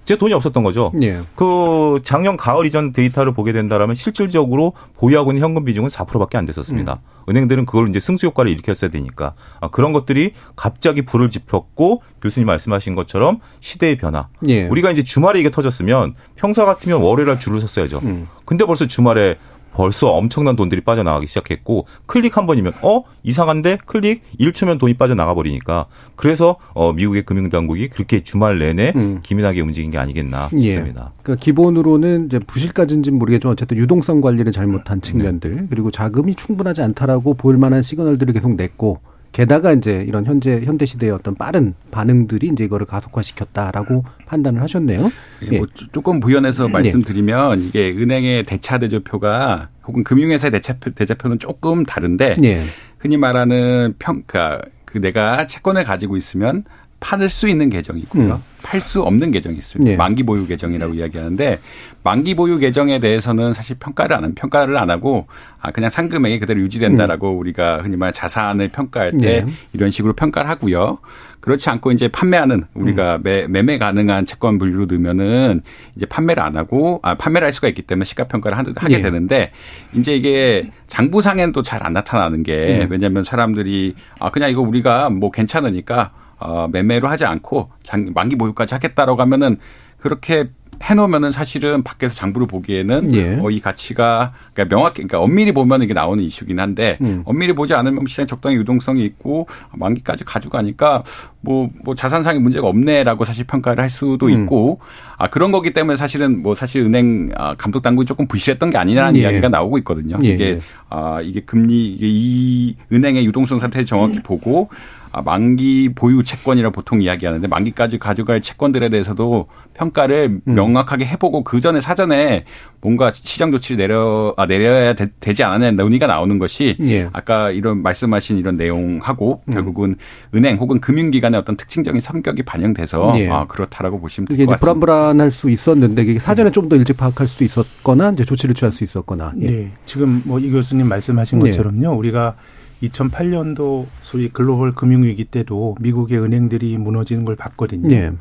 [0.07, 0.93] 제 돈이 없었던 거죠.
[1.01, 1.19] 예.
[1.35, 6.93] 그 작년 가을 이전 데이터를 보게 된다면 실질적으로 보유하고 있는 현금 비중은 4%밖에 안 됐었습니다.
[6.93, 7.29] 음.
[7.29, 12.95] 은행들은 그걸 이제 승수 효과를 일으켰어야 되니까 아, 그런 것들이 갑자기 불을 지폈고 교수님 말씀하신
[12.95, 14.29] 것처럼 시대의 변화.
[14.47, 14.67] 예.
[14.67, 17.99] 우리가 이제 주말에 이게 터졌으면 평소 같으면 월요일 날 줄을 섰어야죠.
[18.03, 18.29] 음.
[18.45, 19.35] 근데 벌써 주말에
[19.73, 25.85] 벌써 엄청난 돈들이 빠져나가기 시작했고 클릭 한 번이면 어 이상한데 클릭 1초면 돈이 빠져나가 버리니까
[26.15, 29.19] 그래서 어 미국의 금융 당국이 그렇게 주말 내내 음.
[29.21, 30.57] 기민하게 움직인 게 아니겠나 예.
[30.57, 31.11] 싶습니다.
[31.13, 31.21] 예.
[31.21, 35.67] 그러니까 기본으로는 이제 부실까지인지는 모르겠지만 어쨌든 유동성 관리를 잘못한 측면들 네.
[35.69, 38.99] 그리고 자금이 충분하지 않다라고 보일 만한 시그널들을 계속 냈고
[39.37, 45.11] 게다가 이제 이런 현재 현대 시대의 어떤 빠른 반응들이 이제 이거를 가속화시켰다라고 판단을 하셨네요.
[45.51, 45.57] 예.
[45.59, 46.73] 뭐 조금 부연해서 네.
[46.73, 52.63] 말씀드리면 이게 은행의 대차 대조표가 혹은 금융회사의 대차표 대자표는 조금 다른데 예.
[52.97, 56.63] 흔히 말하는 평가 그 내가 채권을 가지고 있으면
[56.99, 58.33] 팔을 수 있는 계정이 있고요.
[58.35, 58.43] 음.
[58.63, 59.91] 팔수 없는 계정이 있습니다.
[59.91, 59.95] 예.
[59.95, 61.59] 만기 보유 계정이라고 이야기하는데
[62.03, 65.27] 만기 보유 계정에 대해서는 사실 평가를 안 평가를 안 하고
[65.61, 67.39] 아 그냥 상금액이 그대로 유지된다라고 음.
[67.39, 69.45] 우리가 흔히 말 자산을 평가할 때 예.
[69.73, 70.97] 이런 식으로 평가를 하고요.
[71.39, 73.21] 그렇지 않고 이제 판매하는 우리가 음.
[73.23, 75.61] 매, 매매 가능한 채권 분류로 넣으면은
[75.95, 79.01] 이제 판매를 안 하고 아 판매를 할 수가 있기 때문에 시가 평가를 하게 예.
[79.01, 79.51] 되는데
[79.93, 82.87] 이제 이게 장부상에는 또 잘 안 나타나는 게 음.
[82.89, 88.73] 왜냐하면 사람들이 아 그냥 이거 우리가 뭐 괜찮으니까 어, 매매로 하지 않고 장, 만기 보유까지
[88.73, 89.57] 하겠다라고 하면은
[89.99, 90.49] 그렇게
[90.81, 93.39] 해놓으면은 사실은 밖에서 장부를 보기에는 예.
[93.41, 97.23] 어, 이 가치가 그러니까 명확히 그러니까 엄밀히 보면 이게 나오는 이슈긴 한데 음.
[97.25, 101.03] 엄밀히 보지 않으면 시장에 적당히 유동성이 있고 만기까지 가져가니까
[101.41, 104.43] 뭐, 뭐 자산상의 문제가 없네라고 사실 평가를 할 수도 음.
[104.43, 104.79] 있고
[105.17, 109.15] 아 그런 거기 때문에 사실은 뭐 사실 은행 아, 감독 당국이 조금 부실했던 게 아니라는
[109.17, 109.21] 예.
[109.21, 110.17] 이야기가 나오고 있거든요.
[110.23, 110.29] 예.
[110.29, 116.69] 이게 아 이게 금리 이게 이 은행의 유동성 상태를 정확히 보고 아, 만기 보유 채권이라
[116.69, 120.55] 보통 이야기하는데 만기까지 가져갈 채권들에 대해서도 평가를 음.
[120.55, 122.45] 명확하게 해보고 그 전에 사전에
[122.81, 127.09] 뭔가 시장 조치를 내려 아, 내려야 되, 지 않았냐 논의가 나오는 것이 예.
[127.13, 129.53] 아까 이런 말씀하신 이런 내용하고 음.
[129.53, 129.95] 결국은
[130.33, 133.29] 은행 혹은 금융기관의 어떤 특징적인 성격이 반영돼서 예.
[133.29, 134.57] 아, 그렇다라고 보시면 될 것 같습니다.
[134.57, 139.33] 불안불안할 수 있었는데 이게 사전에 좀더 일찍 파악할 수도 있었거나 이제 조치를 취할 수 있었거나.
[139.41, 139.47] 예.
[139.47, 141.49] 네, 지금 뭐 이 교수님 말씀하신 네.
[141.49, 142.35] 것처럼요, 우리가
[142.81, 147.87] 2008년도 소위 글로벌 금융위기 때도 미국의 은행들이 무너지는 걸 봤거든요.
[147.87, 148.11] 네.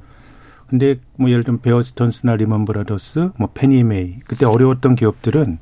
[0.67, 5.59] 근데 뭐 예를 들면 베어스턴스나 리먼 브라더스, 뭐 패니메이 그때 어려웠던 기업들은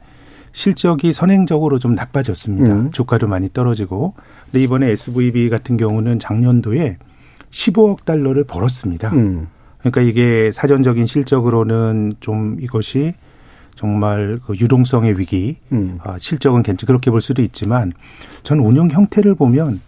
[0.52, 2.72] 실적이 선행적으로 좀 나빠졌습니다.
[2.72, 2.90] 음.
[2.92, 4.14] 주가도 많이 떨어지고.
[4.44, 6.96] 근데 이번에 SVB 같은 경우는 작년도에
[7.50, 9.10] 15억 달러를 벌었습니다.
[9.12, 9.48] 음.
[9.80, 13.14] 그러니까 이게 사전적인 실적으로는 좀 이것이
[13.74, 15.98] 정말 그 유동성의 위기, 음.
[16.02, 17.92] 아, 실적은 괜찮 그렇게 볼 수도 있지만
[18.42, 19.80] 저는 운영 형태를 보면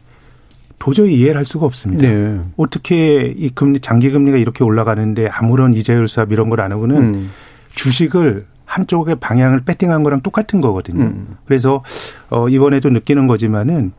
[0.78, 2.06] 도저히 이해를 할 수가 없습니다.
[2.06, 2.40] 네.
[2.56, 7.30] 어떻게 이 금리 장기 금리가 이렇게 올라가는데 아무런 이자율 수합 이런 걸 안 하고는 음.
[7.74, 11.04] 주식을 한쪽의 방향을 배팅한 거랑 똑같은 거거든요.
[11.04, 11.36] 음.
[11.46, 11.82] 그래서
[12.28, 13.92] 어 이번에도 느끼는 거지만은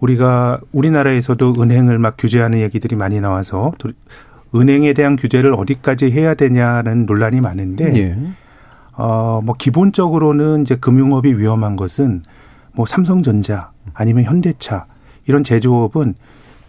[0.00, 3.72] 우리가 우리나라에서도 은행을 막 규제하는 얘기들이 많이 나와서
[4.54, 8.32] 은행에 대한 규제를 어디까지 해야 되냐는 논란이 많은데 네.
[8.96, 12.22] 어, 뭐 기본적으로는 이제 금융업이 위험한 것은
[12.72, 14.86] 뭐 삼성전자 아니면 현대차
[15.26, 16.14] 이런 제조업은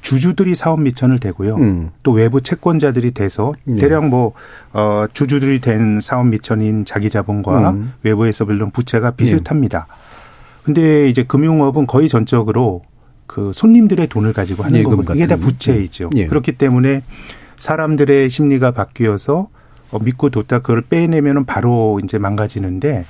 [0.01, 1.55] 주주들이 사업 미천을 대고요.
[1.55, 1.89] 음.
[2.03, 3.81] 또 외부 채권자들이 돼서 네.
[3.81, 4.33] 대략 뭐,
[4.71, 7.93] 어, 주주들이 된 사업 미천인 자기 자본과 음.
[8.03, 9.87] 외부에서 빌린 부채가 비슷합니다.
[9.89, 9.93] 네.
[10.63, 12.83] 근데 이제 금융업은 거의 전적으로
[13.25, 15.15] 그 손님들의 돈을 가지고 하는 거거든요.
[15.15, 16.09] 이게 다 부채이죠.
[16.13, 16.27] 네.
[16.27, 17.01] 그렇기 때문에
[17.57, 19.49] 사람들의 심리가 바뀌어서 어,
[20.02, 23.06] 믿고 뒀다 그걸 빼내면은 바로 이제 망가지는데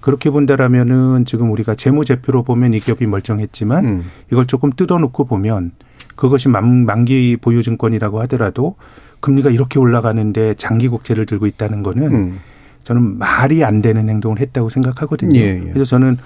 [0.00, 4.04] 그렇게 본다라면은 지금 우리가 재무제표로 보면 이 기업이 멀쩡했지만 음.
[4.30, 5.72] 이걸 조금 뜯어놓고 보면
[6.16, 8.76] 그것이 만, 만기 보유증권이라고 하더라도
[9.20, 12.38] 금리가 이렇게 올라가는데 장기 국채를 들고 있다는 거는 음.
[12.84, 15.38] 저는 말이 안 되는 행동을 했다고 생각하거든요.
[15.38, 15.70] 예, 예.
[15.72, 16.16] 그래서 저는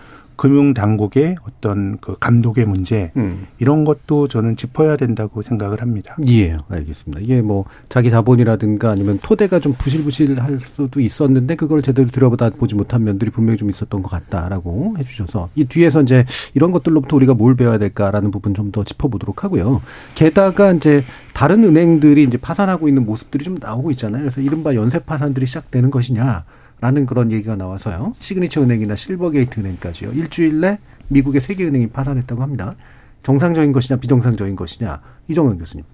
[0.43, 3.47] 금융 당국의 어떤 그 감독의 문제 음.
[3.61, 6.17] 이런 것도 저는 짚어야 된다고 생각을 합니다.
[6.27, 7.21] 예, 알겠습니다.
[7.23, 13.05] 이게 뭐 자기 자본이라든가 아니면 토대가 좀 부실부실할 수도 있었는데 그걸 제대로 들여보다 보지 못한
[13.05, 16.25] 면들이 분명히 좀 있었던 것 같다라고 해주셔서 이 뒤에서 이제
[16.55, 19.83] 이런 것들로부터 우리가 뭘 배워야 될까라는 부분 좀 더 짚어보도록 하고요.
[20.15, 24.23] 게다가 이제 다른 은행들이 이제 파산하고 있는 모습들이 좀 나오고 있잖아요.
[24.23, 26.45] 그래서 이른바 연쇄 파산들이 시작되는 것이냐.
[26.83, 28.13] 라는 그런 얘기가 나와서요.
[28.19, 30.11] 시그니처 은행이나 실버게이트 은행까지요.
[30.15, 32.75] 일주일 내 미국의 세 개 은행이 파산했다고 합니다.
[33.23, 35.85] 정상적인 것이냐 비정상적인 것이냐 이정현 교수님.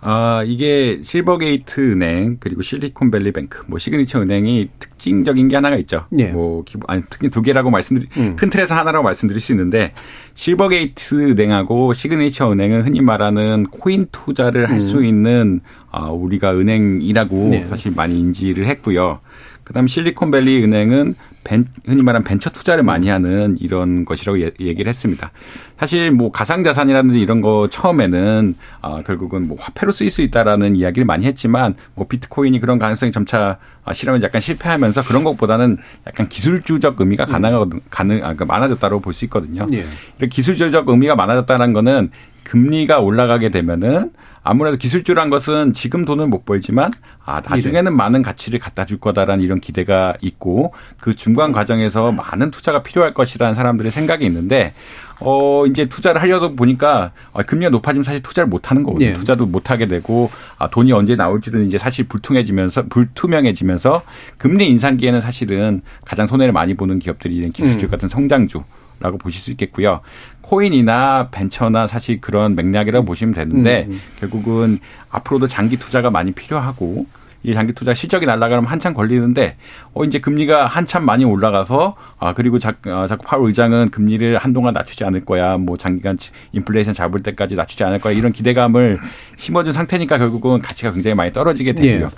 [0.00, 6.06] 아, 이게 실버게이트 은행 그리고 실리콘밸리 뱅크 뭐 시그니처 은행이 특징적인 게 하나가 있죠.
[6.18, 6.26] 예.
[6.26, 8.34] 뭐 아니 특히 두 개라고 말씀드리 음.
[8.34, 9.92] 큰 틀에서 하나라고 말씀드릴 수 있는데
[10.34, 15.04] 실버게이트 은행하고 시그니처 은행은 흔히 말하는 코인 투자를 할수 음.
[15.04, 15.60] 있는
[15.92, 17.64] 아, 우리가 은행이라고 네.
[17.66, 19.20] 사실 많이 인지를 했고요.
[19.66, 25.32] 그다음 실리콘밸리 은행은 벤, 흔히 말하는 벤처 투자를 많이 하는 이런 것이라고 예, 얘기를 했습니다.
[25.76, 31.26] 사실 뭐 가상자산이라든지 이런 거 처음에는 아, 결국은 뭐 화폐로 쓰일 수 있다라는 이야기를 많이
[31.26, 37.24] 했지만 뭐 비트코인이 그런 가능성이 점차 아, 실험을 약간 실패하면서 그런 것보다는 약간 기술주적 의미가
[37.24, 37.32] 음.
[37.32, 39.66] 가능하거든 가능 아, 그러니까 많아졌다고 볼 수 있거든요.
[39.72, 39.84] 예.
[40.18, 42.10] 이렇게 기술주적 의미가 많아졌다는 거는
[42.44, 44.12] 금리가 올라가게 되면은
[44.48, 46.92] 아무래도 기술주란 것은 지금 돈을 못 벌지만
[47.24, 47.96] 아 나중에는 네.
[47.96, 53.54] 많은 가치를 갖다 줄 거다라는 이런 기대가 있고 그 중간 과정에서 많은 투자가 필요할 것이라는
[53.54, 54.72] 사람들의 생각이 있는데
[55.18, 59.08] 어 이제 투자를 하려다 보니까 아, 금리가 높아지면 사실 투자를 못 하는 거거든요.
[59.08, 59.14] 네.
[59.14, 64.02] 투자도 못 하게 되고 아 돈이 언제 나올지는 이제 사실 불투명해지면서 불투명해지면서
[64.38, 67.90] 금리 인상기에는 사실은 가장 손해를 많이 보는 기업들이 이런 기술주 음.
[67.90, 68.62] 같은 성장주
[69.00, 70.00] 라고 보실 수 있겠고요.
[70.40, 74.00] 코인이나 벤처나 사실 그런 맥락이라고 보시면 되는데 음, 음.
[74.18, 74.78] 결국은
[75.10, 77.06] 앞으로도 장기 투자가 많이 필요하고
[77.42, 79.56] 이 장기 투자 실적이 날라가면 한참 걸리는데
[79.94, 84.74] 어 이제 금리가 한참 많이 올라가서 아 그리고 자, 아, 자꾸 파월 의장은 금리를 한동안
[84.74, 86.18] 낮추지 않을 거야 뭐 장기간
[86.52, 88.98] 인플레이션 잡을 때까지 낮추지 않을 거야 이런 기대감을
[89.38, 92.08] 심어준 상태니까 결국은 가치가 굉장히 많이 떨어지게 되고요.
[92.08, 92.14] 네.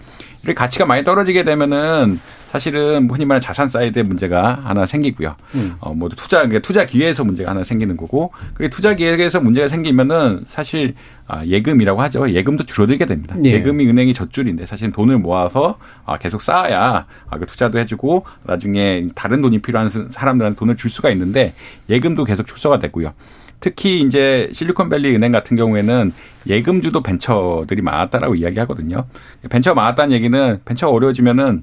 [0.49, 2.19] 이렇게 가치가 많이 떨어지게 되면은
[2.51, 5.37] 사실은 흔히 말하는 자산 사이드에 문제가 하나 생기고요.
[5.55, 5.75] 음.
[5.81, 10.45] 어, 뭐 투자, 그러니까 투자 기회에서 문제가 하나 생기는 거고, 그리고 투자 기회에서 문제가 생기면은
[10.47, 10.95] 사실
[11.27, 12.31] 아, 예금이라고 하죠.
[12.31, 13.37] 예금도 줄어들게 됩니다.
[13.45, 13.61] 예.
[13.61, 19.43] 금이 은행이 젖줄인데 사실 돈을 모아서 아, 계속 쌓아야 아, 그 투자도 해주고 나중에 다른
[19.43, 21.53] 돈이 필요한 사람들한테 돈을 줄 수가 있는데
[21.91, 23.13] 예금도 계속 축소가 됐고요.
[23.61, 26.13] 특히 이제 실리콘밸리 은행 같은 경우에는
[26.47, 29.05] 예금주도 벤처들이 많았다라고 이야기하거든요.
[29.51, 31.63] 벤처가 많았다는 얘기는 벤처가 어려워지면은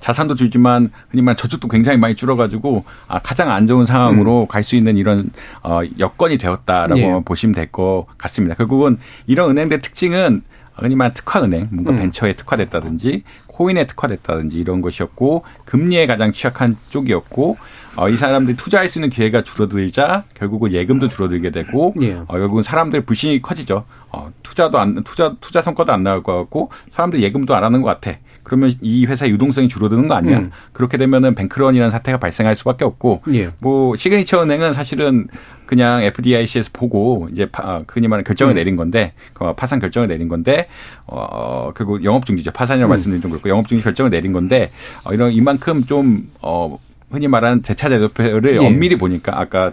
[0.00, 4.46] 자산도 줄지만 흔히 말하는 저축도 굉장히 많이 줄어가지고 아, 가장 안 좋은 상황으로 음.
[4.46, 5.30] 갈수 있는 이런
[5.62, 7.20] 어, 여건이 되었다라고 예.
[7.24, 8.54] 보시면 될 것 같습니다.
[8.54, 10.42] 결국은 이런 은행들의 특징은
[10.76, 11.96] 흔히 말하는 특화은행, 뭔가 음.
[11.96, 13.24] 벤처에 특화됐다든지
[13.58, 17.56] 코인에 특화됐다든지 이런 것이었고 금리에 가장 취약한 쪽이었고
[17.96, 22.14] 어, 이 사람들이 투자할 수 있는 기회가 줄어들자 결국은 예금도 줄어들게 되고 예.
[22.14, 23.84] 어, 결국은 사람들 불신이 커지죠.
[24.12, 27.88] 어, 투자도 안 투자 투자 성과도 안 나올 것 같고 사람들 예금도 안 하는 것
[27.88, 28.16] 같아.
[28.48, 30.38] 그러면 이 회사의 유동성이 줄어드는 거 아니야?
[30.38, 30.50] 음.
[30.72, 33.50] 그렇게 되면은 뱅크런이라는 사태가 발생할 수밖에 없고 예.
[33.58, 35.28] 뭐 시그니처 은행은 사실은
[35.66, 38.56] 그냥 FDIC에서 보고 이제 파, 흔히 말하는 결정을 음.
[38.56, 40.66] 내린 건데 그 파산 결정을 내린 건데
[41.06, 42.52] 어 결국 영업 중지죠.
[42.52, 42.90] 파산이라고 음.
[42.90, 44.70] 말씀드린 좀 그렇고 영업 중지 결정을 내린 건데
[45.04, 46.78] 어 이런 이만큼 좀어
[47.10, 48.66] 흔히 말하는 대차 대조표를 예.
[48.66, 49.72] 엄밀히 보니까 아까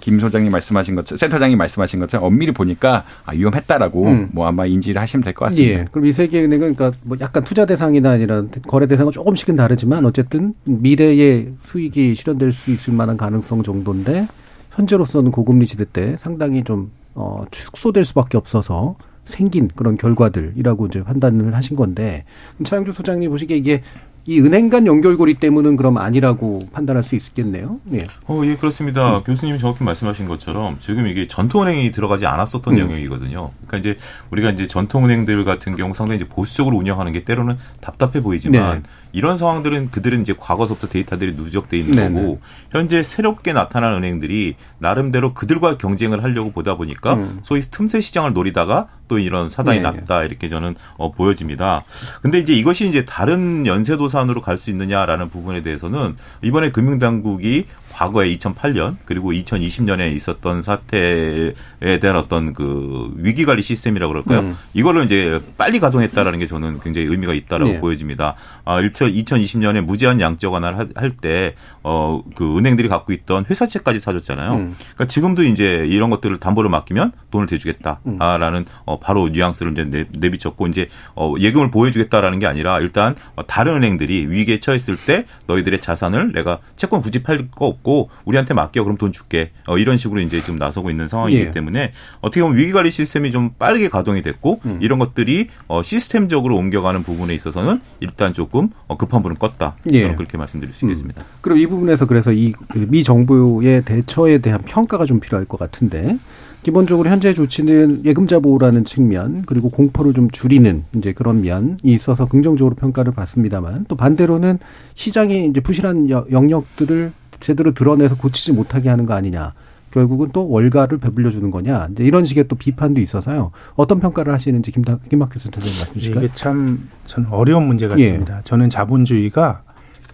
[0.00, 4.28] 김 소장님 말씀하신 것처럼 센터장님 말씀하신 것처럼 엄밀히 보니까 아, 위험했다라고 음.
[4.32, 5.80] 뭐 아마 인지를 하시면 될 것 같습니다.
[5.80, 5.84] 예.
[5.90, 11.48] 그럼 이 세계은행은 그러니까 뭐 약간 투자 대상이나 아니라 거래 대상은 조금씩은 다르지만 어쨌든 미래에
[11.62, 14.26] 수익이 실현될 수 있을 만한 가능성 정도인데
[14.70, 21.54] 현재로서는 고금리 시대 때 상당히 좀 어, 축소될 수밖에 없어서 생긴 그런 결과들이라고 이제 판단을
[21.54, 22.24] 하신 건데
[22.64, 23.82] 차영주 소장님 보시기에 이게
[24.30, 27.80] 이 은행 간 연결고리 때문은 그럼 아니라고 판단할 수 있겠네요.
[27.94, 28.06] 예.
[28.28, 29.18] 어, 예, 그렇습니다.
[29.18, 29.24] 음.
[29.24, 32.78] 교수님이 정확히 말씀하신 것처럼 지금 이게 전통은행이 들어가지 않았었던 음.
[32.78, 33.50] 영역이거든요.
[33.66, 33.98] 그러니까 이제
[34.30, 38.90] 우리가 이제 전통은행들 같은 경우 상당히 이제 보수적으로 운영하는 게 때로는 답답해 보이지만 네.
[39.12, 42.20] 이런 상황들은 그들은 이제 과거서부터 데이터들이 누적돼 있는 네네.
[42.20, 47.40] 거고 현재 새롭게 나타난 은행들이 나름대로 그들과 경쟁을 하려고 보다 보니까 음.
[47.42, 50.00] 소위 틈새 시장을 노리다가 또 이런 사단이 네네.
[50.00, 51.82] 났다 이렇게 저는 어, 보여집니다.
[52.22, 57.64] 근데 이제 이것이 이제 다른 연쇄 도산으로 갈 수 있느냐라는 부분에 대해서는 이번에 금융당국이
[58.00, 61.52] 과거에 2008년 그리고 2020년에 있었던 사태에
[62.00, 64.38] 대한 어떤 그 위기 관리 시스템이라고 그럴까요?
[64.40, 64.56] 음.
[64.72, 67.80] 이걸로 이제 빨리 가동했다라는 게 저는 굉장히 의미가 있다라고 네.
[67.80, 68.36] 보여집니다.
[68.64, 74.52] 아, 2020년에 무제한 양적 완화를 할 때 어, 그 은행들이 갖고 있던 회사채까지 사줬잖아요.
[74.52, 74.76] 음.
[74.78, 78.64] 그러니까 지금도 이제 이런 것들을 담보를 맡기면 돈을 대주겠다라는 음.
[78.84, 84.26] 어, 바로 뉘앙스를 이제 내비쳤고 이제 어, 예금을 보여주겠다라는 게 아니라 일단 어, 다른 은행들이
[84.28, 89.12] 위기에 처했을 때 너희들의 자산을 내가 채권 굳이 팔 거 없고 우리한테 맡겨 그럼 돈
[89.12, 91.50] 줄게 어, 이런 식으로 이제 지금 나서고 있는 상황이기 예.
[91.52, 94.78] 때문에 어떻게 보면 위기 관리 시스템이 좀 빠르게 가동이 됐고 음.
[94.82, 99.74] 이런 것들이 어, 시스템적으로 옮겨가는 부분에 있어서는 일단 조금 어, 급한 불은 껐다.
[99.92, 100.02] 예.
[100.02, 101.22] 저는 그렇게 말씀드릴 수 있겠습니다.
[101.22, 101.26] 음.
[101.40, 106.18] 그럼 이 부분에서 그래서 이 미 정부의 대처에 대한 평가가 좀 필요할 것 같은데
[106.62, 112.74] 기본적으로 현재 조치는 예금자 보호라는 측면 그리고 공포를 좀 줄이는 이제 그런 면이 있어서 긍정적으로
[112.74, 114.58] 평가를 받습니다만 또 반대로는
[114.94, 119.54] 시장이 이제 부실한 영역들을 제대로 드러내서 고치지 못하게 하는 거 아니냐.
[119.90, 121.88] 결국은 또 월가를 배불려 주는 거냐.
[121.92, 123.50] 이제 이런 식의 또 비판도 있어서요.
[123.74, 126.24] 어떤 평가를 하시는지 김, 김학균 센터장님 말씀 주실까요?
[126.26, 128.36] 이게 참 저는 어려운 문제 같습니다.
[128.36, 128.40] 예.
[128.44, 129.62] 저는 자본주의가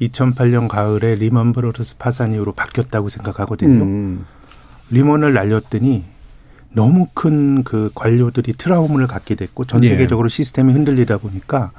[0.00, 3.84] 2008년 가을에 리먼 브라더스 파산 이후로 바뀌었다고 생각하거든요.
[3.84, 4.26] 음.
[4.90, 6.04] 리먼을 날렸더니
[6.72, 9.88] 너무 큰 그 관료들이 트라우마를 갖게 됐고 전 예.
[9.88, 10.28] 세계적으로 예.
[10.28, 11.72] 시스템이 흔들리다 보니까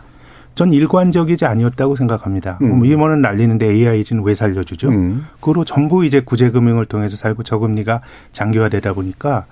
[0.55, 2.57] 전 일관적이지 아니었다고 생각합니다.
[2.63, 2.83] 음.
[2.83, 4.89] 임원은 날리는데 AIG는 왜 살려주죠?
[4.89, 5.25] 음.
[5.39, 8.01] 그로 전부 이제 구제금융을 통해서 살고 저금리가
[8.31, 9.45] 장기화되다 보니까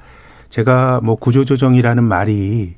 [0.49, 2.73] 제가 뭐 구조조정이라는 말이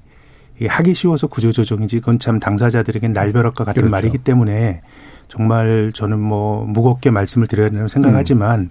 [0.65, 3.91] 하기 쉬워서 구조조정이지 그건 참 당사자들에겐 날벼락과 같은 그렇죠.
[3.91, 4.81] 말이기 때문에
[5.27, 8.69] 정말 저는 뭐 무겁게 말씀을 드려야 된다고 생각하지만 음.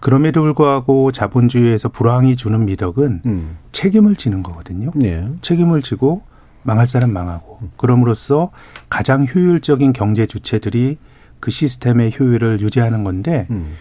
[0.00, 3.56] 그럼에도 불구하고 자본주의에서 불황이 주는 미덕은 음.
[3.72, 4.90] 책임을 지는 거거든요.
[4.94, 5.28] 네.
[5.42, 6.22] 책임을 지고
[6.64, 8.50] 망할 사람 망하고 그럼으로써
[8.88, 10.98] 가장 효율적인 경제 주체들이
[11.40, 13.74] 그 시스템의 효율을 유지하는 건데 음.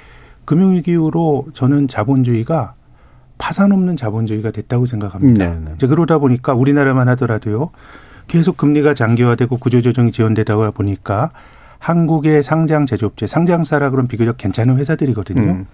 [0.45, 2.73] 금융위기 이후로 저는 자본주의가
[3.41, 5.49] 파산 없는 자본주의가 됐다고 생각합니다.
[5.49, 5.71] 네, 네.
[5.75, 7.71] 이제 그러다 보니까 우리나라만 하더라도요.
[8.27, 11.31] 계속 금리가 장기화되고 구조조정이 지연되다 보니까
[11.79, 15.41] 한국의 상장 제조업체, 상장사라 그런 비교적 괜찮은 회사들이거든요.
[15.41, 15.65] 음.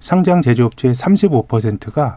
[0.00, 2.16] 상장 제조업체의 35%가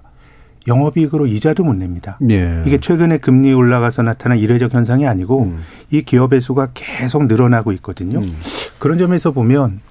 [0.66, 2.18] 영업이익으로 이자도 못 냅니다.
[2.30, 2.64] 예.
[2.66, 5.60] 이게 최근에 금리 올라가서 나타난 이례적 현상이 아니고 음.
[5.92, 8.20] 이 기업의 수가 계속 늘어나고 있거든요.
[8.20, 8.38] 음.
[8.80, 9.82] 그런 점에서 보면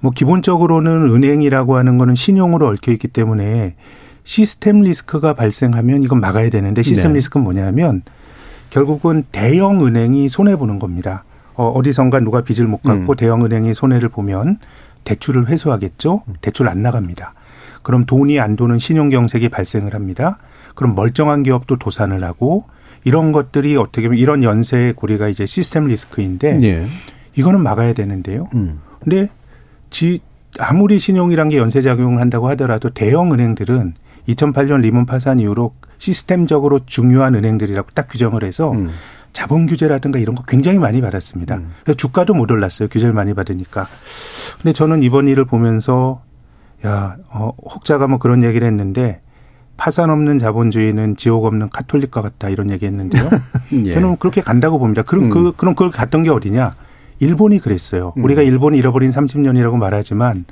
[0.00, 3.74] 뭐 기본적으로는 은행이라고 하는 거는 신용으로 얽혀 있기 때문에
[4.30, 7.16] 시스템 리스크가 발생하면 이건 막아야 되는데 시스템 네.
[7.16, 8.02] 리스크는 뭐냐면
[8.70, 11.24] 결국은 대형 은행이 손해 보는 겁니다.
[11.56, 13.16] 어, 어디선가 누가 빚을 못 갚고 음.
[13.16, 14.58] 대형 은행이 손해를 보면
[15.02, 16.22] 대출을 회수하겠죠.
[16.42, 17.34] 대출 안 나갑니다.
[17.82, 20.38] 그럼 돈이 안 도는 신용 경색이 발생을 합니다.
[20.76, 22.66] 그럼 멀쩡한 기업도 도산을 하고
[23.02, 26.86] 이런 것들이 어떻게 보면 이런 연쇄의 고리가 이제 시스템 리스크인데 네.
[27.34, 28.48] 이거는 막아야 되는데요.
[28.54, 28.78] 음.
[29.00, 29.28] 근데
[29.90, 30.20] 지
[30.60, 33.94] 아무리 신용이란 게 연쇄 작용한다고 하더라도 대형 은행들은
[34.28, 38.90] 2008년 리먼 파산 이후로 시스템적으로 중요한 은행들이라고 딱 규정을 해서 음.
[39.32, 41.56] 자본 규제라든가 이런 거 굉장히 많이 받았습니다.
[41.56, 41.72] 음.
[41.84, 42.88] 그래서 주가도 못 올랐어요.
[42.88, 43.86] 규제를 많이 받으니까.
[44.60, 46.22] 근데 저는 이번 일을 보면서
[46.84, 49.20] 야, 어, 혹자가 뭐 그런 얘기를 했는데
[49.76, 53.30] 파산 없는 자본주의는 지옥 없는 카톨릭과 같다 이런 얘기 했는데요.
[53.86, 53.94] 예.
[53.94, 55.02] 저는 그렇게 간다고 봅니다.
[55.02, 55.44] 그럼 그, 음.
[55.44, 56.74] 그, 그럼 그걸 갔던 게 어디냐?
[57.20, 58.12] 일본이 그랬어요.
[58.16, 58.24] 음.
[58.24, 60.44] 우리가 일본이 잃어버린 30년이라고 말하지만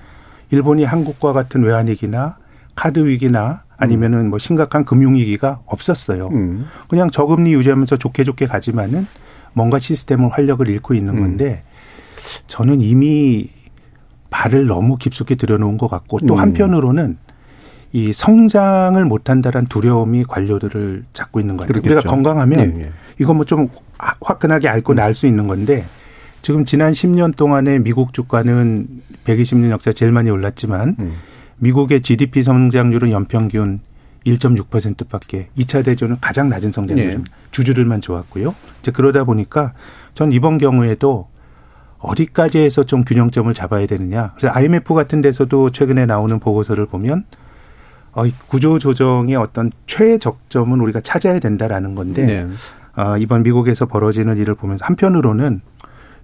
[0.51, 2.37] 일본이 한국과 같은 외환위기나
[2.79, 6.29] 카드 위기나 아니면은 뭐 심각한 금융 위기가 없었어요.
[6.29, 6.67] 음.
[6.89, 9.05] 그냥 저금리 유지하면서 좋게 좋게 가지만은
[9.53, 11.21] 뭔가 시스템을 활력을 잃고 있는 음.
[11.23, 11.65] 건데
[12.47, 13.51] 저는 이미
[14.31, 16.39] 발을 너무 깊숙이 들여놓은 것 같고 또 음.
[16.39, 17.19] 한편으로는
[17.93, 21.83] 이 성장을 못한다는 두려움이 관료들을 잡고 있는 것 같아요.
[21.83, 21.97] 그렇겠죠.
[21.97, 22.91] 우리가 건강하면 네, 네.
[23.19, 25.85] 이거 뭐 좀 화끈하게 앓고 날수 있는 건데
[26.43, 28.87] 지금 지난 10년 동안에 미국 주가는
[29.25, 31.15] 120년 역사 제일 많이 올랐지만 음.
[31.59, 33.81] 미국의 GDP 성장률은 연평균
[34.27, 37.25] 1.6%밖에 2차 대전은 가장 낮은 성장률 네.
[37.51, 38.55] 주주들만 좋았고요.
[38.81, 39.73] 이제 그러다 보니까
[40.15, 41.29] 전 이번 경우에도
[41.99, 44.33] 어디까지 해서 좀 균형점을 잡아야 되느냐.
[44.37, 47.25] 그래서 IMF 같은 데서도 최근에 나오는 보고서를 보면
[48.13, 52.47] 어, 구조 조정의 어떤 최적점은 우리가 찾아야 된다라는 건데 네.
[53.01, 55.61] 어, 이번 미국에서 벌어지는 일을 보면서 한편으로는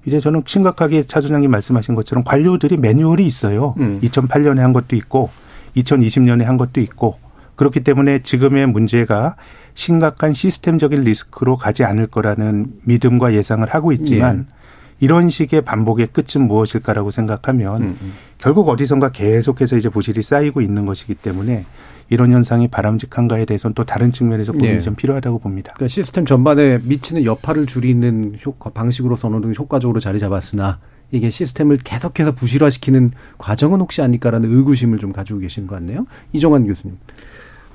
[0.06, 3.74] 이제 저는 심각하게 차 소장님 말씀하신 것처럼 관료들이 매뉴얼이 있어요.
[3.78, 4.00] 음.
[4.02, 5.30] 2008년에 한 것도 있고
[5.76, 7.18] 2020년에 한 것도 있고
[7.56, 9.36] 그렇기 때문에 지금의 문제가
[9.74, 14.54] 심각한 시스템적인 리스크로 가지 않을 거라는 믿음과 예상을 하고 있지만 예.
[15.00, 18.12] 이런 식의 반복의 끝은 무엇일까라고 생각하면 음, 음.
[18.38, 21.64] 결국 어디선가 계속해서 이제 부실이 쌓이고 있는 것이기 때문에
[22.10, 24.80] 이런 현상이 바람직한가에 대해서는 또 다른 측면에서 고민이 네.
[24.80, 25.72] 좀 필요하다고 봅니다.
[25.74, 30.78] 그러니까 시스템 전반에 미치는 여파를 줄이는 효과 방식으로서 어느 정도 효과적으로 자리 잡았으나
[31.10, 36.06] 이게 시스템을 계속해서 부실화시키는 과정은 혹시 아닐까라는 의구심을 좀 가지고 계신 것 같네요.
[36.32, 36.96] 이종환 교수님.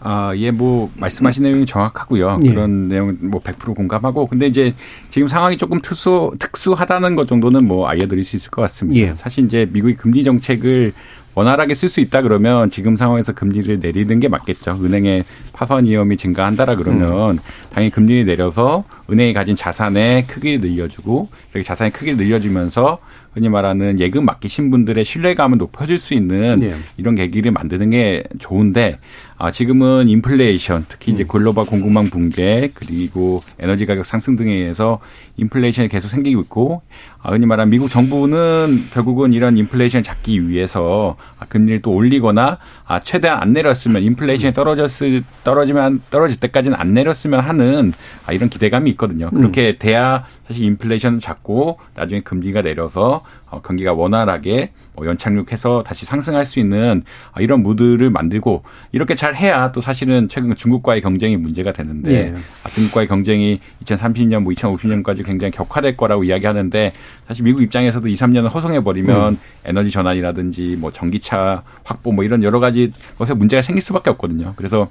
[0.01, 2.39] 아, 예, 뭐, 말씀하신 내용이 정확하고요.
[2.43, 2.49] 예.
[2.49, 4.27] 그런 내용 뭐100% 공감하고.
[4.27, 4.73] 근데 이제
[5.09, 8.99] 지금 상황이 조금 특수, 특수하다는 것 정도는 뭐 알려드릴 수 있을 것 같습니다.
[9.01, 9.13] 예.
[9.15, 10.93] 사실 이제 미국이 금리 정책을
[11.39, 14.77] 원활하게 쓸 수 있다 그러면 지금 상황에서 금리를 내리는 게 맞겠죠.
[14.83, 15.23] 은행의
[15.53, 17.39] 파산 위험이 증가한다라 그러면 음.
[17.71, 22.99] 당연히 금리를 내려서 은행이 가진 자산의 크기를 늘려주고 이렇게 자산의 크기를 늘려주면서
[23.33, 26.75] 흔히 말하는 예금 맡기신 분들의 신뢰감을 높여줄 수 있는 네.
[26.97, 28.97] 이런 계기를 만드는 게 좋은데
[29.41, 31.27] 아, 지금은 인플레이션, 특히 이제 음.
[31.29, 34.99] 글로벌 공급망 붕괴, 그리고 에너지 가격 상승 등에 의해서
[35.37, 36.81] 인플레이션이 계속 생기고 있고,
[37.21, 42.99] 아, 흔히 말하는 미국 정부는 결국은 이런 인플레이션을 잡기 위해서 아, 금리를 또 올리거나 아,
[42.99, 47.93] 최대한 안 내렸으면 인플레이션이 떨어졌을, 떨어지면, 떨어질 때까지는 안 내렸으면 하는
[48.25, 49.29] 아, 이런 기대감이 있거든요.
[49.29, 49.75] 그렇게 음.
[49.79, 56.59] 돼야 사실 인플레이션을 잡고 나중에 금리가 내려서 어, 경기가 원활하게 뭐 연착륙해서 다시 상승할 수
[56.59, 62.31] 있는 아, 이런 무드를 만들고 이렇게 잘 해야 또 사실은 최근 중국과의 경쟁이 문제가 되는데
[62.31, 62.35] 네.
[62.73, 66.93] 중국과의 경쟁이 2030년 뭐 2050년까지 굉장히 격화될 거라고 이야기하는데
[67.27, 69.39] 사실 미국 입장에서도 2, 3년을 허송해 버리면 음.
[69.65, 74.53] 에너지 전환이라든지 뭐 전기차 확보 뭐 이런 여러 가지 것에 문제가 생길 수밖에 없거든요.
[74.55, 74.89] 그래서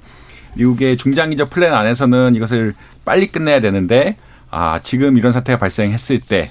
[0.55, 2.73] 미국의 중장기적 플랜 안에서는 이것을
[3.05, 4.15] 빨리 끝내야 되는데
[4.49, 6.49] 아 지금 이런 사태가 발생했을 때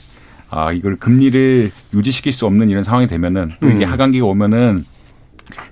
[0.51, 3.93] 아, 이걸 금리를 유지시킬 수 없는 이런 상황이 되면은 또 이게 음.
[3.93, 4.85] 하강기가 오면은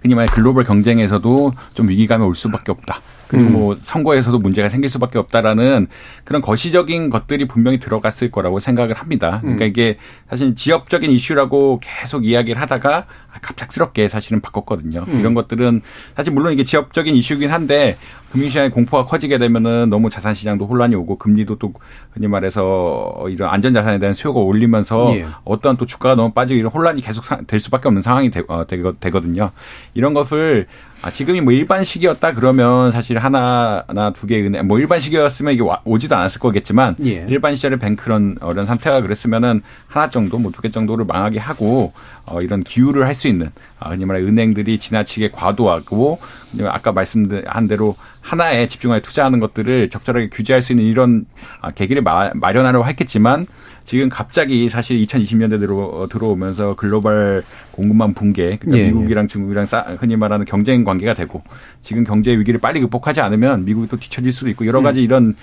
[0.02, 3.00] 흔히 말해 글로벌 경쟁에서도 좀 위기감이 올 수밖에 없다.
[3.28, 3.52] 그리고 음.
[3.52, 5.88] 뭐 선거에서도 문제가 생길 수밖에 없다라는
[6.24, 9.40] 그런 거시적인 것들이 분명히 들어갔을 거라고 생각을 합니다.
[9.40, 9.68] 그러니까 음.
[9.68, 9.98] 이게
[10.30, 13.06] 사실 지역적인 이슈라고 계속 이야기를 하다가
[13.42, 15.04] 갑작스럽게 사실은 바꿨거든요.
[15.08, 15.20] 음.
[15.20, 15.82] 이런 것들은
[16.16, 17.96] 사실 물론 이게 지역적인 이슈긴 한데
[18.32, 21.72] 금융시장의 공포가 커지게 되면은 너무 자산시장도 혼란이 오고 금리도 또
[22.12, 25.26] 흔히 말해서 이런 안전자산에 대한 수요가 올리면서 예.
[25.44, 29.50] 어떠한 또 주가가 너무 빠지고 이런 혼란이 계속 될 수밖에 없는 상황이 되, 어, 되거든요.
[29.94, 30.66] 이런 것을
[31.02, 35.62] 아, 지금이 뭐 일반 시기였다 그러면 사실 하나나 두 개의 은행, 뭐 일반 시기였으면 이게
[35.84, 37.26] 오지도 않았을 거겠지만 예.
[37.28, 41.92] 일반 시절에 뱅크런 어런 상태가 그랬으면은 하나 정도 뭐 두 개 정도를 망하게 하고
[42.24, 46.18] 어, 이런 기울을 할수 있는 아, 흔히 말해 은행들이 지나치게 과도하고
[46.64, 51.26] 아까 말씀한 대로 하나에 집중하여 투자하는 것들을 적절하게 규제할 수 있는 이런
[51.60, 53.46] 아, 계기를 마, 마련하려고 했겠지만
[53.86, 59.28] 지금 갑자기 사실 2020년대 들어 들어오면서 글로벌 공급망 붕괴, 그러니까 예, 미국이랑 예.
[59.28, 61.42] 중국이랑 싸, 흔히 말하는 경쟁 관계가 되고
[61.82, 64.84] 지금 경제 위기를 빨리 극복하지 않으면 미국이 또 뒤처질 수도 있고 여러 음.
[64.84, 65.04] 가지 음.
[65.04, 65.36] 이런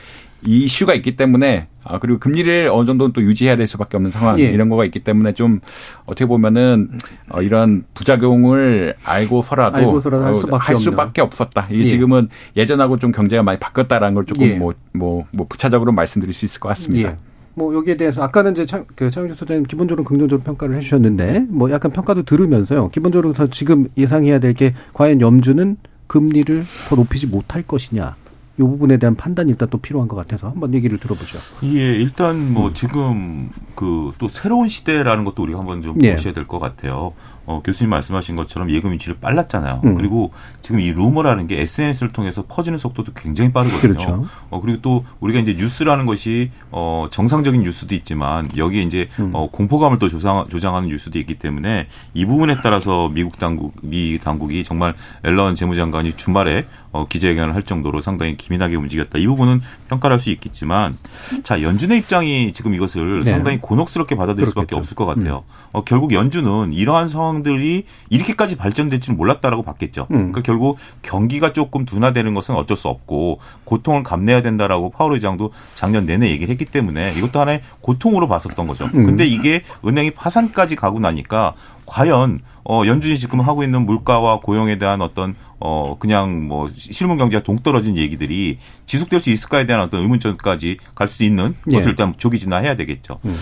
[0.46, 4.46] 이슈가 있기 때문에 아 그리고 금리를 어느 정도는 또 유지해야 될 수밖에 없는 상황 예.
[4.46, 5.60] 이런 거가 있기 때문에 좀
[6.06, 6.90] 어떻게 보면은
[7.30, 11.68] 어, 이런 부작용을 알고서라도, 알고서라도 할, 수밖에, 할 수밖에 없었다.
[11.72, 11.88] 이게 예.
[11.88, 14.98] 지금은 예전하고 좀 경제가 많이 바뀌었다라는 걸 조금 뭐뭐 예.
[14.98, 17.10] 뭐, 뭐 부차적으로 말씀드릴 수 있을 것 같습니다.
[17.10, 17.18] 예.
[17.56, 21.92] 뭐 여기에 대해서 아까는 이제 차, 그 차영주 소장님 기본적으로 긍정적으로 평가를 해주셨는데 뭐 약간
[21.92, 22.90] 평가도 들으면서요.
[22.90, 25.78] 기본적으로 지금 예상해야 될 게 과연 염주는
[26.08, 28.16] 금리를 더 높이지 못할 것이냐.
[28.60, 31.40] 이 부분에 대한 판단이 일단 또 필요한 것 같아서 한번 얘기를 들어보죠.
[31.64, 32.74] 예, 일단 뭐 음.
[32.74, 36.16] 지금 그 또 새로운 시대라는 것도 우리가 한번 좀 예.
[36.16, 37.14] 보셔야 될 것 같아요.
[37.46, 39.82] 어, 교수님 말씀하신 것처럼 예금 위치를 빨랐잖아요.
[39.84, 39.96] 음.
[39.96, 43.94] 그리고 지금 이 루머라는 게 SNS를 통해서 퍼지는 속도도 굉장히 빠르거든요.
[43.94, 44.28] 그렇죠.
[44.50, 49.32] 어, 그리고 또 우리가 이제 뉴스라는 것이 어, 정상적인 뉴스도 있지만 여기에 이제 음.
[49.34, 54.64] 어, 공포감을 또 조장, 조장하는 뉴스도 있기 때문에 이 부분에 따라서 미국 당국, 미 당국이
[54.64, 59.18] 정말 앨런 재무장관이 주말에 어, 기자회견을 할 정도로 상당히 기민하게 움직였다.
[59.18, 60.96] 이 부분은 평가를 할수 있겠지만
[61.42, 63.32] 자 연준의 입장이 지금 이것을 네.
[63.32, 64.62] 상당히 곤혹스럽게 받아들일 그렇겠죠.
[64.62, 65.44] 수밖에 없을 것 같아요.
[65.48, 65.70] 음.
[65.74, 70.08] 어, 결국 연준은 이러한 상황 들이 이렇게까지 발전될지는 몰랐다라고 봤겠죠.
[70.12, 70.16] 음.
[70.32, 76.06] 그러니까 결국 경기가 조금 둔화되는 것은 어쩔 수 없고 고통을 감내해야 된다라고 파월 의장도 작년
[76.06, 78.86] 내내 얘기를 했기 때문에 이것도 하나의 고통으로 봤었던 거죠.
[78.94, 79.06] 음.
[79.06, 85.02] 근데 이게 은행이 파산까지 가고 나니까 과연 어, 연준이 지금 하고 있는 물가와 고용에 대한
[85.02, 91.08] 어떤 어, 그냥 뭐 실물 경제가 동떨어진 얘기들이 지속될 수 있을까에 대한 어떤 의문점까지 갈
[91.08, 91.76] 수 있는 예.
[91.76, 93.20] 것을 일단 조기 진화해야 되겠죠.
[93.26, 93.36] 음.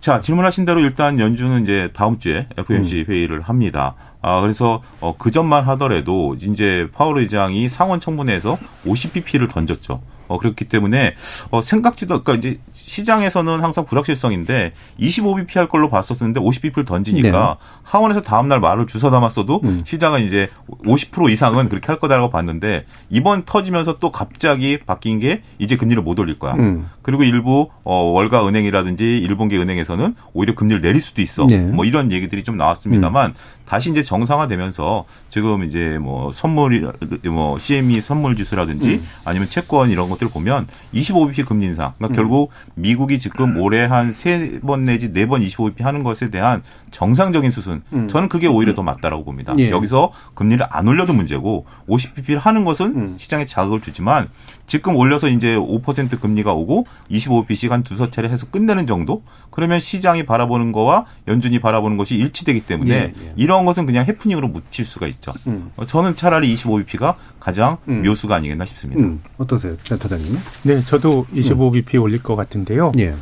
[0.00, 3.12] 자, 질문하신 대로 일단 연준은 이제 다음 주에 FOMC 음.
[3.12, 3.94] 회의를 합니다.
[4.22, 8.56] 아, 그래서 어, 그 전만 하더라도 이제 파월 의장이 상원 청문회에서
[8.86, 10.00] 50pp를 던졌죠.
[10.30, 11.14] 어, 그렇기 때문에
[11.50, 17.66] 어, 생각지도 그러니까 이제 시장에서는 항상 불확실성인데 25bp 할 걸로 봤었는데 50bp를 던지니까 네.
[17.82, 19.82] 하원에서 다음 날 말을 주워 담았어도 음.
[19.84, 20.48] 시장은 이제
[20.84, 26.16] 50% 이상은 그렇게 할 거다라고 봤는데 이번 터지면서 또 갑자기 바뀐 게 이제 금리를 못
[26.20, 26.54] 올릴 거야.
[26.54, 26.88] 음.
[27.02, 31.46] 그리고 일부 어, 월가 은행이라든지 일본계 은행에서는 오히려 금리를 내릴 수도 있어.
[31.46, 31.58] 네.
[31.58, 33.34] 뭐 이런 얘기들이 좀 나왔습니다만 음.
[33.70, 36.84] 다시 이제 정상화되면서 지금 이제 뭐 선물이
[37.30, 39.06] 뭐 CME 선물 지수라든지 음.
[39.24, 41.92] 아니면 채권 이런 것들을 보면 25bp 금리 인상.
[41.96, 42.16] 그러니까 음.
[42.16, 47.52] 결국 미국이 지금 올해 한 세 번 내지 네 번 25bp 하는 것에 대한 정상적인
[47.52, 47.82] 수순.
[47.92, 48.08] 음.
[48.08, 49.52] 저는 그게 오히려 더 맞다라고 봅니다.
[49.58, 49.70] 예.
[49.70, 53.14] 여기서 금리를 안 올려도 문제고 50bp를 하는 것은 음.
[53.18, 54.28] 시장에 자극을 주지만
[54.66, 59.22] 지금 올려서 이제 5% 금리가 오고 25bp씩 한 두서 차례 해서 끝내는 정도?
[59.50, 63.32] 그러면 시장이 바라보는 거와 연준이 바라보는 것이 일치되기 때문에 예, 예.
[63.36, 65.32] 이런 것은 그냥 해프닝으로 묻힐 수가 있죠.
[65.46, 65.70] 음.
[65.86, 68.02] 저는 차라리 25bp가 가장 음.
[68.02, 69.02] 묘수가 아니겠나 싶습니다.
[69.02, 69.20] 음.
[69.38, 70.38] 어떠세요, 센터장님?
[70.64, 72.02] 네, 저도 25bp 음.
[72.02, 72.92] 올릴 것 같은데요.
[72.98, 73.14] 예.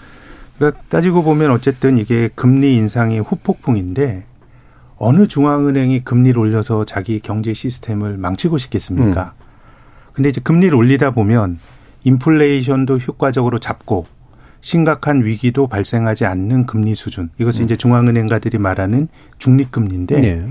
[0.57, 4.24] 그러니까 따지고 보면 어쨌든 이게 금리 인상이 후폭풍인데
[4.97, 9.34] 어느 중앙은행이 금리를 올려서 자기 경제 시스템을 망치고 싶겠습니까?
[9.39, 9.45] 음.
[10.12, 11.61] 근데 이제 금리를 올리다 보면
[12.03, 14.07] 인플레이션도 효과적으로 잡고
[14.61, 17.31] 심각한 위기도 발생하지 않는 금리 수준.
[17.39, 17.65] 이것은 음.
[17.65, 20.47] 이제 중앙은행가들이 말하는 중립금리인데 네.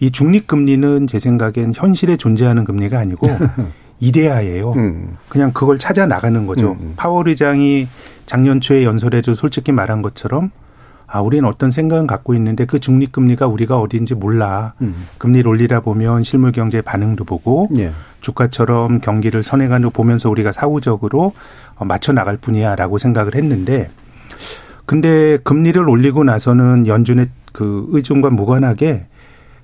[0.00, 3.26] 이 중립금리는 제 생각엔 현실에 존재하는 금리가 아니고
[4.00, 4.72] 이데아예요.
[4.72, 5.16] 음.
[5.28, 6.72] 그냥 그걸 찾아 나가는 거죠.
[6.72, 6.76] 음.
[6.80, 6.92] 음.
[6.96, 7.86] 파월 의장이
[8.24, 10.50] 작년 초에 연설에도 솔직히 말한 것처럼
[11.12, 14.74] 아, 우리는 어떤 생각은 갖고 있는데 그 중립금리가 우리가 어디인지 몰라.
[14.80, 14.94] 음.
[15.18, 17.90] 금리를 올리다 보면 실물 경제 반응도 보고 예.
[18.20, 21.32] 주가처럼 경기를 선행하는 보면서 우리가 사후적으로
[21.76, 23.90] 어, 맞춰 나갈 뿐이야 라고 생각을 했는데
[24.86, 29.06] 근데 금리를 올리고 나서는 연준의 그 의중과 무관하게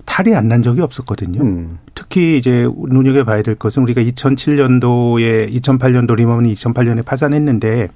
[0.05, 1.41] 탈이 안 난 적이 없었거든요.
[1.41, 1.79] 음.
[1.95, 7.89] 특히 이제 눈여겨봐야 될 것은 우리가 2007년도에 2008년도 리먼이 2008년에 파산했는데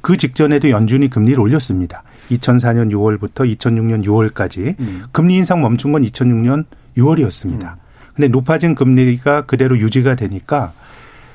[0.00, 2.02] 그 직전에도 연준이 금리를 올렸습니다.
[2.30, 5.04] 2004년 6월부터 2006년 6월까지 음.
[5.12, 6.64] 금리 인상 멈춘 건 2006년
[6.96, 7.62] 6월이었습니다.
[7.62, 7.78] 음.
[8.14, 10.72] 근데 높아진 금리가 그대로 유지가 되니까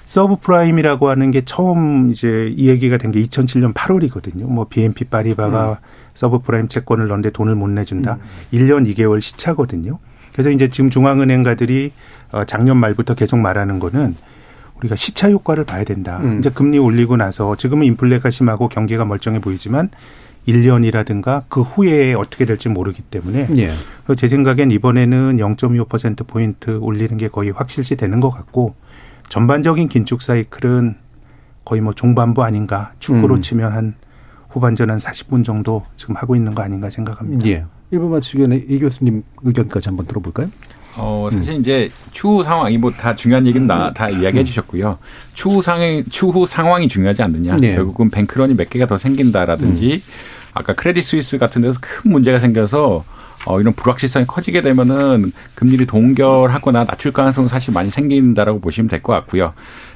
[0.06, 4.44] 서브 프라임이라고 하는 게 처음 이제 이 얘기가 된 게 2007년 8월이거든요.
[4.44, 5.76] 뭐 BNP 파리바가 음.
[6.14, 8.16] 서브 프라임 채권을 넣는데 돈을 못 내준다.
[8.16, 8.20] 음.
[8.58, 10.00] 1년 2개월 시차거든요.
[10.34, 11.92] 그래서 이제 지금 중앙은행가들이
[12.34, 14.16] 어, 작년 말부터 계속 말하는 거는
[14.80, 16.20] 우리가 시차 효과를 봐야 된다.
[16.22, 16.40] 음.
[16.40, 19.90] 이제 금리 올리고 나서 지금은 인플레가 심하고 경기가 멀쩡해 보이지만
[20.48, 23.72] 1년이라든가 그 후에 어떻게 될지 모르기 때문에 예.
[24.16, 28.76] 제 생각엔 이번에는 0.25% 포인트 올리는 게 거의 확실시 되는 것 같고
[29.30, 30.96] 전반적인 긴축 사이클은
[31.66, 33.42] 거의 뭐 중반부 아닌가 축구로 음.
[33.42, 33.96] 치면 한
[34.50, 37.48] 후반전 한 40분 정도 지금 하고 있는 거 아닌가 생각합니다.
[37.48, 37.66] 예.
[37.92, 40.50] 1분 마치기 전에 이 교수님 의견까지 한번 들어볼까요?
[40.96, 41.60] 어, 사실 음.
[41.60, 44.46] 이제 추후 상황이 뭐 다 중요한 얘기는 다, 다 이야기해 음.
[44.46, 44.98] 주셨고요.
[45.34, 47.56] 추후 상황, 추후 상황이 중요하지 않느냐.
[47.58, 47.76] 네.
[47.76, 50.12] 결국은 뱅크런이 몇 개가 더 생긴다라든지 음.
[50.54, 53.04] 아까 크레딧 스위스 같은 데서 큰 문제가 생겨서
[53.46, 59.12] 어, 이런 불확실성이 커지게 되면은 금리를 동결하거나 낮출 가능성은 사실 많이 생긴다라고 보시면 될 것
[59.14, 59.54] 같고요.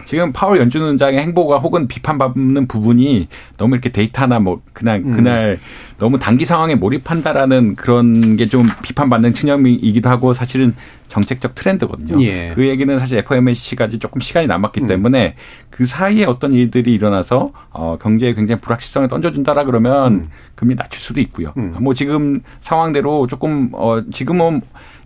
[0.08, 3.28] 지금 파월 연준 원장의 행보가 혹은 비판받는 부분이
[3.58, 5.16] 너무 이렇게 데이터나 뭐 그날 음.
[5.16, 5.60] 그날
[6.00, 10.74] 너무 단기 상황에 몰입한다라는 그런 게 좀 비판받는 측면이기도 하고 사실은
[11.10, 12.22] 정책적 트렌드거든요.
[12.24, 12.54] 예.
[12.56, 14.88] 그 얘기는 사실 FOMC까지 조금 시간이 남았기 음.
[14.88, 15.36] 때문에
[15.70, 20.30] 그 사이에 어떤 일들이 일어나서 어 경제에 굉장히 불확실성을 던져준다라 그러면 음.
[20.56, 21.52] 금리 낮출 수도 있고요.
[21.58, 21.76] 음.
[21.82, 24.62] 뭐 지금 상황대로 조금 어 지금은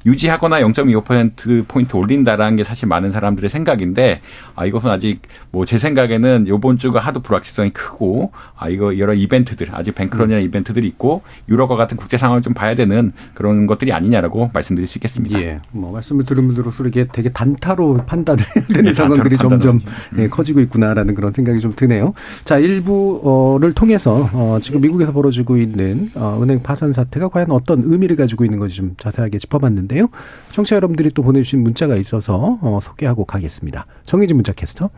[0.06, 4.22] 유지하거나 0.25% 포인트 올린다라는 게 사실 많은 사람들의 생각인데
[4.56, 5.22] 아 이것은 아직
[5.52, 10.45] 뭐 제 생각에는 요번 주가 하도 불확실성이 크고 아 이거 여러 이벤트들 아직 뱅크런이라는 음.
[10.45, 15.39] 이벤트들이 있고 유럽과 같은 국제 상황을 좀 봐야 되는 그런 것들이 아니냐라고 말씀드릴 수 있겠습니다.
[15.39, 15.60] 예.
[15.72, 19.80] 뭐 말씀을 들으면 들을수록 이게 되게 단타로 판단을 해야 되는 네, 상황들이 점점
[20.18, 22.14] 예, 커지고 있구나라는 그런 생각이 좀 드네요.
[22.43, 28.18] 자, 일부를 통해서 어 지금 미국에서 벌어지고 있는 어 은행 파산 사태가 과연 어떤 의미를
[28.18, 30.08] 가지고 있는 건지 좀 자세하게 짚어봤는데 있는데요.
[30.52, 33.86] 청취자 여러분들이 또 보내주신 문자가 있어서 어, 소개하고 가겠습니다.
[34.06, 34.89] 정혜진 문자 캐스터.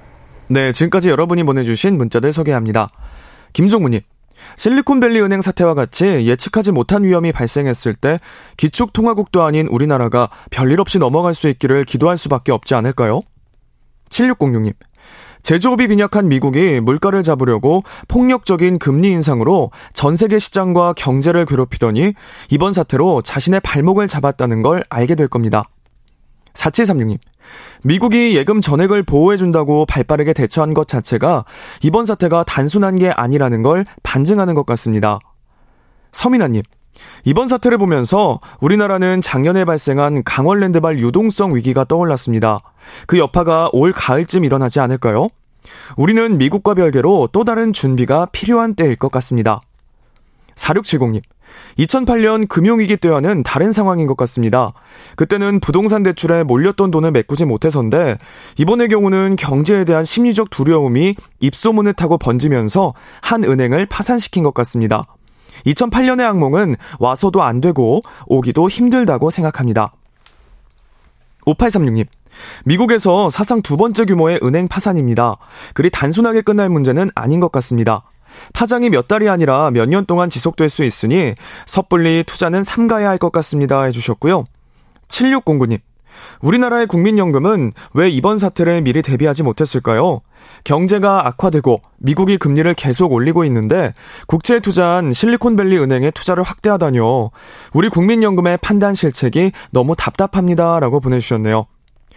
[0.49, 2.89] 네, 지금까지 여러분이 보내주신 문자들 소개합니다.
[3.53, 4.01] 김종무님.
[4.57, 8.19] 실리콘밸리 은행 사태와 같이 예측하지 못한 위험이 발생했을 때
[8.57, 13.21] 기축통화국도 아닌 우리나라가 별일 없이 넘어갈 수 있기를 기도할 수밖에 없지 않을까요?
[14.09, 14.73] 7606님.
[15.43, 22.13] 제조업이 빈약한 미국이 물가를 잡으려고 폭력적인 금리 인상으로 전 세계 시장과 경제를 괴롭히더니
[22.49, 25.65] 이번 사태로 자신의 발목을 잡았다는 걸 알게 될 겁니다.
[26.53, 27.17] 4736님.
[27.83, 31.43] 미국이 예금 전액을 보호해준다고 발빠르게 대처한 것 자체가
[31.81, 35.19] 이번 사태가 단순한 게 아니라는 걸 반증하는 것 같습니다.
[36.13, 36.61] 서민아님.
[37.25, 42.59] 이번 사태를 보면서 우리나라는 작년에 발생한 강원랜드발 유동성 위기가 떠올랐습니다.
[43.07, 45.27] 그 여파가 올 가을쯤 일어나지 않을까요?
[45.95, 49.59] 우리는 미국과 별개로 또 다른 준비가 필요한 때일 것 같습니다.
[50.55, 51.21] 4670님.
[51.77, 54.73] 2008년 금융위기 때와는 다른 상황인 것 같습니다.
[55.15, 58.17] 그때는 부동산 대출에 몰렸던 돈을 메꾸지 못해서인데,
[58.57, 65.03] 이번의 경우는 경제에 대한 심리적 두려움이 입소문을 타고 번지면서 한 은행을 파산시킨 것 같습니다.
[65.65, 69.93] 2008년의 악몽은 와서도 안 되고 오기도 힘들다고 생각합니다.
[71.45, 72.05] 5836님.
[72.65, 75.37] 미국에서 사상 두 번째 규모의 은행 파산입니다.
[75.73, 78.03] 그리 단순하게 끝날 문제는 아닌 것 같습니다.
[78.53, 83.31] 파장이 몇 달이 아니라 몇 년 동안 지속될 수 있으니 섣불리 투자는 삼가야 할 것
[83.31, 83.83] 같습니다.
[83.83, 84.45] 해주셨고요.
[85.07, 85.79] 7609님.
[86.41, 90.21] 우리나라의 국민연금은 왜 이번 사태를 미리 대비하지 못했을까요?
[90.63, 93.91] 경제가 악화되고 미국이 금리를 계속 올리고 있는데
[94.27, 97.31] 국채에 투자한 실리콘밸리 은행에 투자를 확대하다뇨.
[97.73, 100.79] 우리 국민연금의 판단 실책이 너무 답답합니다.
[100.79, 101.65] 라고 보내주셨네요.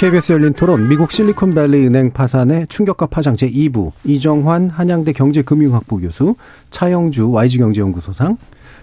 [0.00, 6.36] KBS 열린 토론 미국 실리콘밸리 은행 파산의 충격과 파장 제2부 이정환 한양대 경제금융학부 교수
[6.70, 8.38] 차영주 YG경제연구소상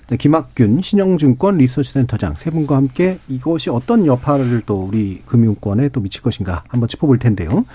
[0.09, 6.21] 네, 김학균 신영증권 리서치센터장 세 분과 함께 이것이 어떤 여파를 또 우리 금융권에 또 미칠
[6.21, 7.65] 것인가 한번 짚어볼 텐데요.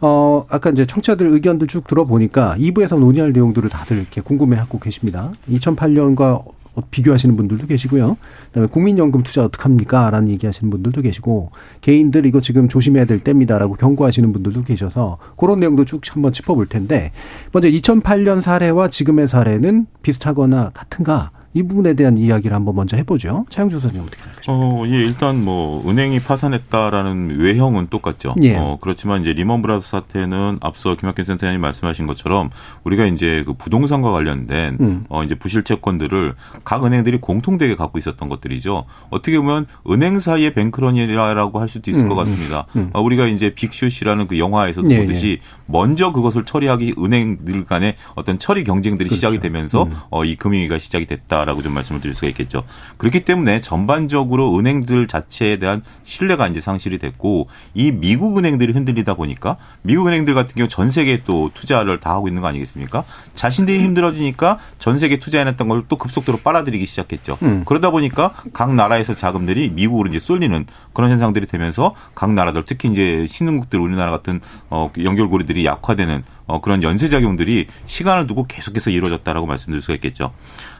[0.00, 5.32] 어, 아까 이제 청취자들 의견들 쭉 들어보니까 2부에서 논의할 내용들을 다들 이렇게 궁금해하고 계십니다.
[5.50, 6.42] 2008년과
[6.90, 8.16] 비교하시는 분들도 계시고요.
[8.48, 10.10] 그다음에 국민연금 투자 어떡합니까?
[10.10, 11.50] 라는 얘기하시는 분들도 계시고
[11.80, 17.12] 개인들 이거 지금 조심해야 될 때입니다라고 경고하시는 분들도 계셔서 그런 내용도 쭉 한번 짚어볼 텐데
[17.52, 21.30] 먼저 2008년 사례와 지금의 사례는 비슷하거나 같은가?
[21.54, 23.46] 이 부분에 대한 이야기를 한번 먼저 해보죠.
[23.48, 24.52] 차영주 선생님 어떻게 생각하십니까?
[24.52, 28.34] 어, 예, 일단 뭐 은행이 파산했다라는 외형은 똑같죠.
[28.42, 28.56] 예.
[28.56, 32.50] 어, 그렇지만 이제 리먼 브라더스 사태는 앞서 김학균 센터장님 말씀하신 것처럼
[32.84, 35.04] 우리가 이제 그 부동산과 관련된 음.
[35.08, 36.34] 어, 이제 부실 채권들을
[36.64, 38.84] 각 은행들이 공통되게 갖고 있었던 것들이죠.
[39.10, 42.66] 어떻게 보면 은행 사이의 뱅크런이라고 할 수도 있을 음, 것 같습니다.
[42.76, 42.90] 음.
[42.92, 48.64] 어, 우리가 이제 빅슛이라는 그 영화에서도 예, 보듯이 먼저 그것을 처리하기 은행들 간의 어떤 처리
[48.64, 49.16] 경쟁들이 그렇죠.
[49.16, 49.96] 시작이 되면서 음.
[50.10, 52.64] 어, 이 금융위기가 시작이 됐다라고 좀 말씀을 드릴 수가 있겠죠.
[52.96, 59.56] 그렇기 때문에 전반적으로 은행들 자체에 대한 신뢰가 이제 상실이 됐고 이 미국 은행들이 흔들리다 보니까
[59.82, 63.04] 미국 은행들 같은 경우 전 세계에 또 투자를 다 하고 있는 거 아니겠습니까?
[63.34, 67.38] 자신들이 힘들어지니까 전 세계 투자해놨던 걸 또 급속도로 빨아들이기 시작했죠.
[67.42, 67.62] 음.
[67.64, 73.26] 그러다 보니까 각 나라에서 자금들이 미국으로 이제 쏠리는 그런 현상들이 되면서 각 나라들 특히 이제
[73.28, 74.40] 신흥국들 우리나라 같은
[74.70, 80.32] 어, 연결고리들이 약화되는 어, 그런 연쇄작용들이 시간을 두고 계속해서 이루어졌다라고 말씀드릴 수가 있겠죠.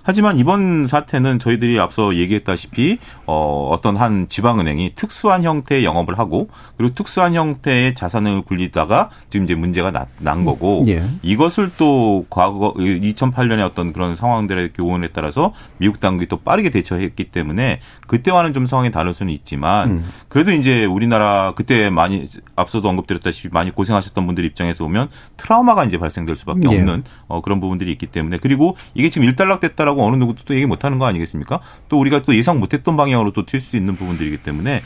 [0.03, 6.49] 하지만 이번 사태는 저희들이 앞서 얘기했다시피 어, 어떤 한 지방은행이 특수한 형태의 영업을 하고
[6.79, 11.05] 그리고 특수한 형태의 자산을 굴리다가 지금 이제 문제가 나, 난 거고 예.
[11.21, 17.81] 이것을 또 과거 2008년에 어떤 그런 상황들의 교훈에 따라서 미국 당국이 또 빠르게 대처했기 때문에
[18.07, 20.05] 그때와는 좀 상황이 다를 수는 있지만 음.
[20.29, 25.99] 그래도 이제 우리나라 그때 많이 앞서도 언급드렸다시피 많이 고생하셨던 분들 입장에서 보면 트라 우마가 이제
[25.99, 26.79] 발생될 수밖에 예.
[26.79, 30.99] 없는 어, 그런 부분들이 있기 때문에 그리고 이게 지금 일단락됐다라고 어느 누구도 또 얘기 못하는
[30.99, 31.61] 거 아니겠습니까?
[31.89, 34.83] 또 우리가 또 예상 못했던 방향으로 또 튈 수 있는 부분들이기 때문에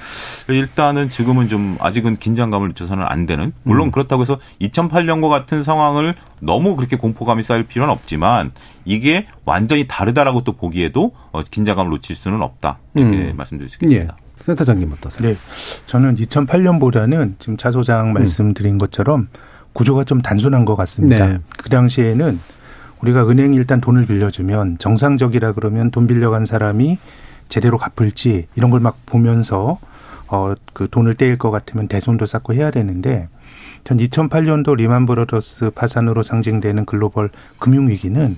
[0.49, 3.91] 일단은 지금은 좀 아직은 긴장감을 늦춰서는 안 되는 물론 음.
[3.91, 8.53] 그렇다고 해서 2008년과 같은 상황을 너무 그렇게 공포감이 쌓일 필요는 없지만
[8.85, 13.35] 이게 완전히 다르다라고 또 보기에도 어, 긴장감을 놓칠 수는 없다 이렇게 음.
[13.37, 13.87] 말씀드릴 수 예.
[13.87, 14.17] 있겠습니다.
[14.37, 15.29] 센터장님 어떠세요?
[15.29, 15.37] 네.
[15.87, 19.29] 저는 2008년보다는 지금 차 소장 말씀드린 것처럼
[19.73, 21.27] 구조가 좀 단순한 것 같습니다.
[21.27, 21.39] 네.
[21.59, 22.39] 그 당시에는
[23.03, 26.99] 우리가 은행이 일단 돈을 빌려주면 정상적이라 그러면 돈 빌려간 사람이
[27.49, 29.79] 제대로 갚을지 이런 걸 막 보면서
[30.29, 33.29] 어 그 돈을 떼일 것 같으면 대손도 쌓고 해야 되는데
[33.85, 38.37] 전 2008년도 리만 브러더스 파산으로 상징되는 글로벌 금융 위기는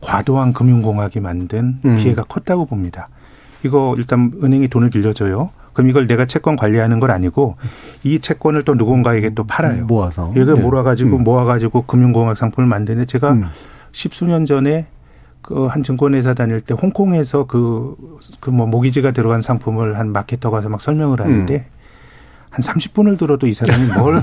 [0.00, 1.96] 과도한 금융공학이 만든 음.
[1.96, 3.08] 피해가 컸다고 봅니다.
[3.64, 5.50] 이거 일단 은행이 돈을 빌려줘요.
[5.74, 7.56] 그럼 이걸 내가 채권 관리하는 건 아니고
[8.04, 9.84] 이 채권을 또 누군가에게 또 팔아요.
[9.84, 10.32] 모아서.
[10.36, 10.60] 이거 예.
[10.60, 11.24] 몰아가지고 음.
[11.24, 13.44] 모아가지고 금융공학 상품을 만드는데 제가 음.
[13.92, 14.86] 십수년 전에
[15.42, 17.96] 그한 증권회사 다닐 때 홍콩에서 그,
[18.40, 21.73] 그 뭐 모기지가 들어간 상품을 한 마케터 가서 막 설명을 하는데 음.
[22.54, 24.22] 한 30분을 들어도 이 사람이 뭘,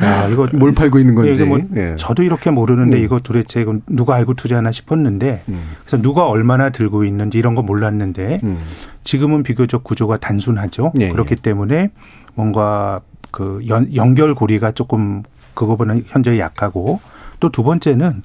[0.00, 1.30] 아, 이거 뭘 팔고 있는 건지.
[1.30, 1.94] 이게 뭐 예.
[1.96, 3.04] 저도 이렇게 모르는데 음.
[3.04, 5.70] 이거 도대체 누가 알고 투자하나 싶었는데 음.
[5.84, 8.58] 그래서 누가 얼마나 들고 있는지 이런 거 몰랐는데 음.
[9.04, 10.94] 지금은 비교적 구조가 단순하죠.
[10.98, 11.40] 예, 그렇기 예.
[11.40, 11.90] 때문에
[12.34, 13.00] 뭔가
[13.30, 15.22] 그 연, 연결고리가 조금
[15.54, 16.98] 그거보다 현재 약하고
[17.38, 18.22] 또 두 번째는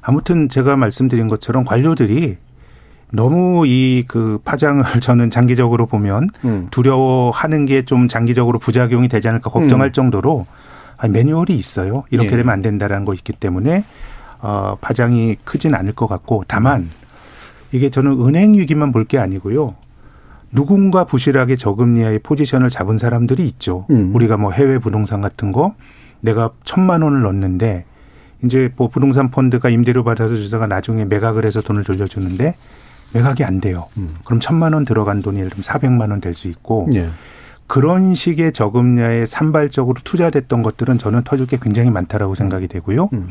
[0.00, 2.38] 아무튼 제가 말씀드린 것처럼 관료들이
[3.12, 6.68] 너무 이 그 파장을 저는 장기적으로 보면 음.
[6.70, 9.92] 두려워하는 게 좀 장기적으로 부작용이 되지 않을까 걱정할 음.
[9.92, 10.46] 정도로
[11.08, 12.04] 매뉴얼이 있어요.
[12.10, 12.36] 이렇게 예.
[12.36, 13.84] 되면 안 된다라는 거 있기 때문에
[14.40, 16.88] 어 파장이 크진 않을 것 같고 다만
[17.72, 19.74] 이게 저는 은행 위기만 볼 게 아니고요.
[20.52, 23.86] 누군가 부실하게 저금리의 포지션을 잡은 사람들이 있죠.
[23.90, 24.14] 음.
[24.14, 25.74] 우리가 뭐 해외 부동산 같은 거
[26.20, 27.84] 내가 천만 원을 넣었는데
[28.44, 32.54] 이제 뭐 부동산 펀드가 임대료 받아서 주다가 나중에 매각을 해서 돈을 돌려주는데
[33.14, 33.88] 매각이 안 돼요.
[33.96, 34.14] 음.
[34.24, 37.08] 그럼 천만 원 들어간 돈이 예를 들면 사백만 원 될 수 있고 예.
[37.66, 43.08] 그런 식의 저금리에 산발적으로 투자됐던 것들은 저는 터질 게 굉장히 많다라고 생각이 되고요.
[43.12, 43.28] 음.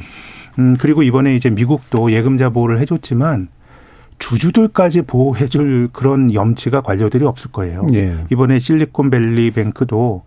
[0.60, 3.50] 음, 그리고 이번에 이제 미국도 예금자 보호를 해줬지만
[4.20, 7.88] 주주들까지 보호해줄 그런 염치가 관료들이 없을 거예요.
[7.94, 8.18] 예.
[8.32, 10.24] 이번에 실리콘밸리 뱅크도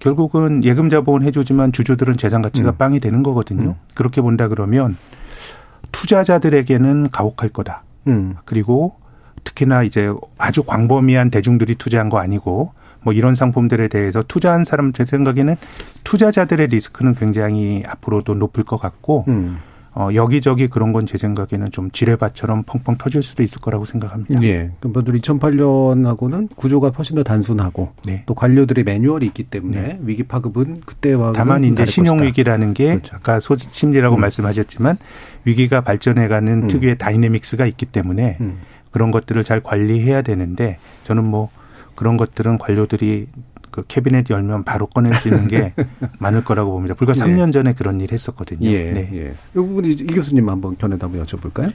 [0.00, 2.76] 결국은 예금자 보호는 해주지만 주주들은 재산 가치가 음.
[2.76, 3.68] 빵이 되는 거거든요.
[3.70, 3.74] 음.
[3.94, 4.96] 그렇게 본다 그러면
[5.92, 7.82] 투자자들에게는 가혹할 거다.
[8.06, 8.36] 음.
[8.44, 8.96] 그리고
[9.44, 15.04] 특히나 이제 아주 광범위한 대중들이 투자한 거 아니고 뭐 이런 상품들에 대해서 투자한 사람 제
[15.04, 15.54] 생각에는
[16.02, 19.58] 투자자들의 리스크는 굉장히 앞으로도 높을 것 같고 음.
[19.98, 24.42] 어, 여기저기 그런 건 제 생각에는 좀 지뢰밭처럼 펑펑 터질 수도 있을 거라고 생각합니다.
[24.42, 24.72] 예.
[24.80, 28.24] 그러니까 2008년하고는 구조가 훨씬 더 단순하고 네.
[28.26, 29.98] 또 관료들의 매뉴얼이 있기 때문에 네.
[30.02, 33.16] 위기 파급은 그때와 다만 이제 신용 위기라는 게 그렇죠.
[33.16, 34.20] 아까 소심리라고 음.
[34.20, 34.98] 말씀하셨지만
[35.44, 36.68] 위기가 발전해가는 음.
[36.68, 38.58] 특유의 다이내믹스가 있기 때문에 음.
[38.90, 41.50] 그런 것들을 잘 관리해야 되는데 저는 뭐
[41.94, 43.28] 그런 것들은 관료들이
[43.76, 45.74] 그 캐비넷 열면 바로 꺼낼 수 있는 게
[46.18, 46.94] 많을 거라고 봅니다.
[46.94, 47.20] 불과 네.
[47.20, 48.66] 3년 전에 그런 일 했었거든요.
[48.70, 49.10] 예, 네.
[49.12, 49.28] 예.
[49.30, 51.70] 이 부분이 이 교수님 한번 견해도 한번 여쭤볼까요?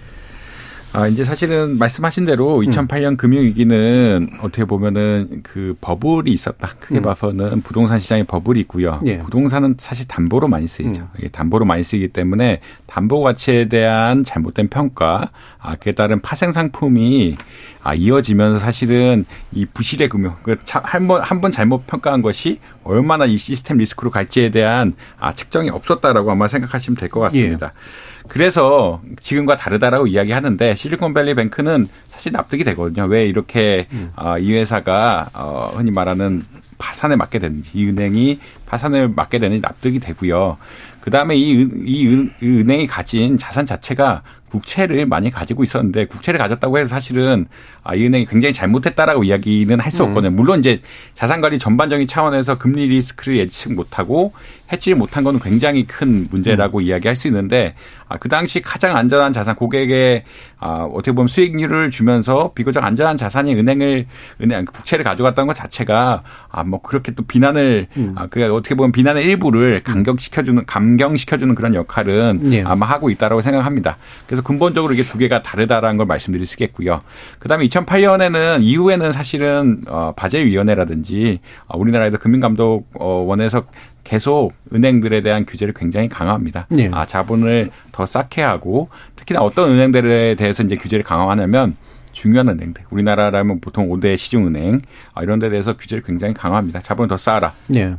[0.93, 3.17] 아, 이제 사실은 말씀하신 대로 2008년 음.
[3.17, 6.71] 금융위기는 어떻게 보면은 그 버블이 있었다.
[6.81, 7.01] 크게 음.
[7.03, 8.99] 봐서는 부동산 시장에 버블이 있고요.
[9.05, 9.19] 예.
[9.19, 11.07] 부동산은 사실 담보로 많이 쓰이죠.
[11.23, 11.29] 음.
[11.31, 15.29] 담보로 많이 쓰이기 때문에 담보 가치에 대한 잘못된 평가,
[15.59, 17.37] 아, 그에 따른 파생 상품이
[17.83, 23.37] 아, 이어지면서 사실은 이 부실의 금융, 그 한번, 한 번 잘못 평가한 것이 얼마나 이
[23.37, 27.67] 시스템 리스크로 갈지에 대한 아, 측정이 없었다라고 아마 생각하시면 될 것 같습니다.
[27.67, 28.10] 예.
[28.27, 33.05] 그래서 지금과 다르다라고 이야기하는데 실리콘밸리 뱅크는 사실 납득이 되거든요.
[33.05, 34.11] 왜 이렇게 음.
[34.15, 36.43] 어, 이 회사가 어, 흔히 말하는
[36.77, 40.57] 파산에 맞게 되는지 이 은행이 파산을 맞게 되는지 납득이 되고요.
[40.99, 46.89] 그 다음에 이, 이 은행이 가진 자산 자체가 국채를 많이 가지고 있었는데 국채를 가졌다고 해서
[46.89, 47.47] 사실은
[47.83, 50.09] 아, 이 은행이 굉장히 잘못했다라고 이야기는 할수 음.
[50.09, 50.31] 없거든요.
[50.31, 50.81] 물론 이제
[51.15, 54.33] 자산관리 전반적인 차원에서 금리 리스크를 예측 못하고
[54.71, 56.83] 해지 못한 거는 굉장히 큰 문제라고 음.
[56.83, 57.75] 이야기할 수 있는데
[58.07, 60.23] 아, 그 당시 가장 안전한 자산 고객에
[60.59, 64.05] 아, 어떻게 보면 수익률을 주면서 비교적 안전한 자산이 은행을
[64.41, 68.13] 은행 국채를 가져갔다는 것 자체가 아, 뭐 그렇게 또 비난을 음.
[68.15, 72.63] 아, 그 어떻게 보면 비난의 일부를 감격시켜주는 감경시켜주는 그런 역할은 예.
[72.63, 73.97] 아마 하고 있다라고 생각합니다.
[74.27, 77.01] 그래서 근본적으로 이게 두 개가 다르다라는 걸 말씀드릴 수 있겠고요.
[77.39, 83.63] 그다음에 2008년에는 이후에는 사실은 어, 바젤위원회라든지 어, 우리나라에도 금융감독원에서
[84.03, 86.67] 계속 은행들에 대한 규제를 굉장히 강화합니다.
[86.69, 86.89] 네.
[86.93, 91.75] 아, 자본을 더 쌓게 하고 특히나 어떤 은행들에 대해서 이제 규제를 강화하냐면
[92.11, 92.83] 중요한 은행들.
[92.89, 94.81] 우리나라라면 보통 5대 시중은행
[95.13, 96.81] 아, 이런 데 대해서 규제를 굉장히 강화합니다.
[96.81, 97.53] 자본을 더 쌓아라.
[97.67, 97.95] 네.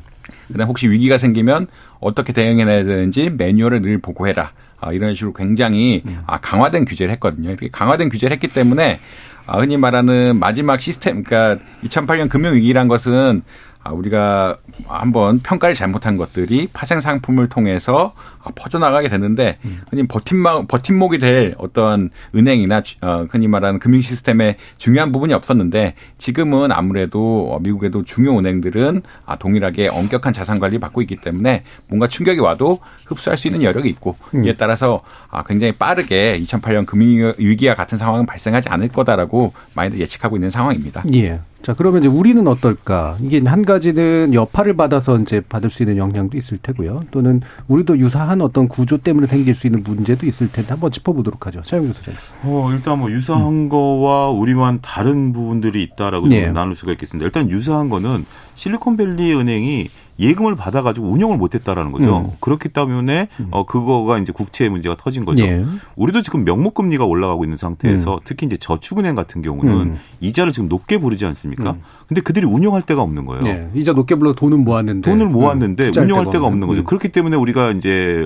[0.48, 1.66] 그다음 혹시 위기가 생기면
[2.00, 4.53] 어떻게 대응해야 되는지 매뉴얼을 늘 보고해라.
[4.80, 6.20] 아, 이런 식으로 굉장히 음.
[6.26, 7.50] 아, 강화된 규제를 했거든요.
[7.50, 8.98] 이렇게 강화된 규제를 했기 때문에
[9.46, 16.68] 아, 흔히 말하는 마지막 시스템, 그러니까 2008년 금융위기란 것은 아, 우리가 한번 평가를 잘못한 것들이
[16.72, 18.14] 파생 상품을 통해서
[18.55, 19.59] 퍼져나가게 되는데
[19.91, 26.72] 흔히 버팀목 버팀목이 될 어떤 은행이나 어, 흔히 말하는 금융 시스템의 중요한 부분이 없었는데 지금은
[26.72, 32.80] 아무래도 미국에도 중요 은행들은 아, 동일하게 엄격한 자산 관리 받고 있기 때문에 뭔가 충격이 와도
[33.07, 34.45] 흡수할 수 있는 여력이 있고 음.
[34.45, 40.37] 이에 따라서 아, 굉장히 빠르게 2008년 금융 위기와 같은 상황은 발생하지 않을 거다라고 많이들 예측하고
[40.37, 41.03] 있는 상황입니다.
[41.14, 41.41] 예.
[41.62, 43.16] 자, 그러면 이제 우리는 어떨까?
[43.20, 47.04] 이게 한 가지는 여파를 받아서 이제 받을 수 있는 영향도 있을 테고요.
[47.12, 51.62] 또는 우리도 유사한 어떤 구조 때문에 생길 수 있는 문제도 있을 텐데 한번 짚어보도록 하죠.
[51.62, 52.18] 차영 교수님.
[52.42, 53.68] 어, 일단 뭐 유사한 음.
[53.68, 56.48] 거와 우리만 다른 부분들이 있다라고 네.
[56.48, 57.24] 나눌 수가 있겠습니다.
[57.24, 59.88] 일단 유사한 거는 실리콘밸리 은행이
[60.23, 62.18] 예금을 받아가지고 운영을 못했다라는 거죠.
[62.18, 62.31] 음.
[62.41, 63.49] 그렇기 때문에 음.
[63.51, 65.45] 어 그거가 이제 국채 문제가 터진 거죠.
[65.45, 65.64] 예.
[65.97, 68.20] 우리도 지금 명목금리가 올라가고 있는 상태에서 음.
[68.25, 69.99] 특히 이제 저축은행 같은 경우는 음.
[70.20, 71.77] 이자를 지금 높게 부르지 않습니까?
[72.12, 72.14] 음.
[72.14, 73.42] 근데 그들이 운영할 데가 없는 거예요.
[73.42, 73.70] 네.
[73.74, 76.82] 이자 높게 불러 돈은 모았는데 돈을 모았는데 음, 운영할 데가 없는 거죠.
[76.82, 76.84] 음.
[76.84, 78.24] 그렇기 때문에 우리가 이제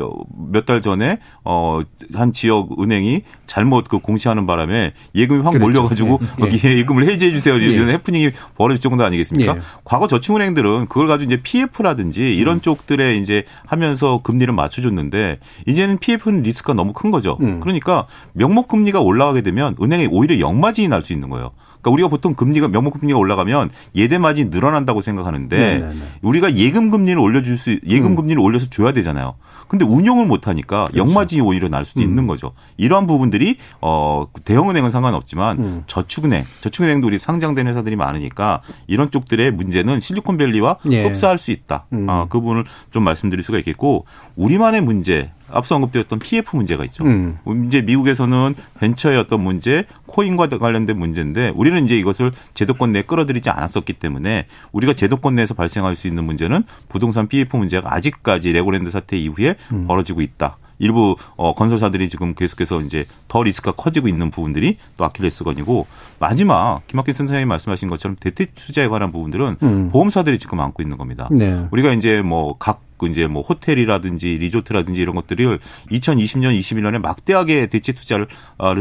[0.53, 5.65] 몇 달 전에 어한 지역 은행이 잘못 그 공시하는 바람에 예금이 확 그렇죠.
[5.67, 6.51] 몰려가지고 네.
[6.51, 7.93] 거기에 예금을 해지해 주세요 이런 네.
[7.93, 9.55] 해프닝이 벌어질 정도 아니겠습니까?
[9.55, 9.61] 네.
[9.85, 12.61] 과거 저축은행들은 그걸 가지고 이제 PF라든지 이런 음.
[12.61, 17.37] 쪽들에 이제 하면서 금리를 맞춰줬는데 이제는 PF는 리스크가 너무 큰 거죠.
[17.41, 17.61] 음.
[17.61, 21.53] 그러니까 명목 금리가 올라가게 되면 은행에 오히려 역마진이 날 수 있는 거예요.
[21.87, 25.87] 그러니까 우리가 보통 금리가 명목 금리가 올라가면 예대 마진이 늘어난다고 생각하는데 네네네.
[25.87, 26.01] 네, 네.
[26.23, 28.17] 우리가 예금 금리를 올려줄 수 예금 음.
[28.17, 29.35] 금리를 올려서 줘야 되잖아요.
[29.69, 30.99] 근데 운용을 못 하니까 그렇죠.
[30.99, 32.05] 역마진이 오히려 날 수도 음.
[32.05, 32.53] 있는 거죠.
[32.77, 35.83] 이러한 부분들이 어 대형은행은 상관없지만 음.
[35.87, 41.05] 저축은행, 저축은행도 우리 상장된 회사들이 많으니까 이런 쪽들의 문제는 실리콘밸리와 예.
[41.05, 41.87] 흡사할 수 있다.
[41.93, 42.09] 음.
[42.09, 44.07] 아, 그 부분을 좀 말씀드릴 수가 있겠고
[44.37, 47.05] 우리만의 문제 앞서 언급드렸던 PF 문제가 있죠.
[47.05, 47.39] 음.
[47.67, 53.95] 이제 미국에서는 벤처의 어떤 문제, 코인과 관련된 문제인데 우리는 이제 이것을 제도권 내에 끌어들이지 않았었기
[53.95, 59.57] 때문에 우리가 제도권 내에서 발생할 수 있는 문제는 부동산 PF 문제가 아직까지 레고랜드 사태 이후에
[59.73, 59.87] 음.
[59.87, 60.59] 벌어지고 있다.
[60.79, 65.87] 일부 어 건설사들이 지금 계속해서 이제 더 리스크가 커지고 있는 부분들이 또 아킬레스건이고
[66.19, 69.89] 마지막 김학균 선생님이 말씀하신 것처럼 대체 투자에 관한 부분들은 음.
[69.91, 71.29] 보험사들이 지금 안고 있는 겁니다.
[71.31, 71.67] 네.
[71.71, 75.59] 우리가 이제 뭐 각 이제 뭐 호텔이라든지 리조트라든지 이런 것들을
[75.91, 78.27] 2020년, 21년에 막대하게 대체 투자를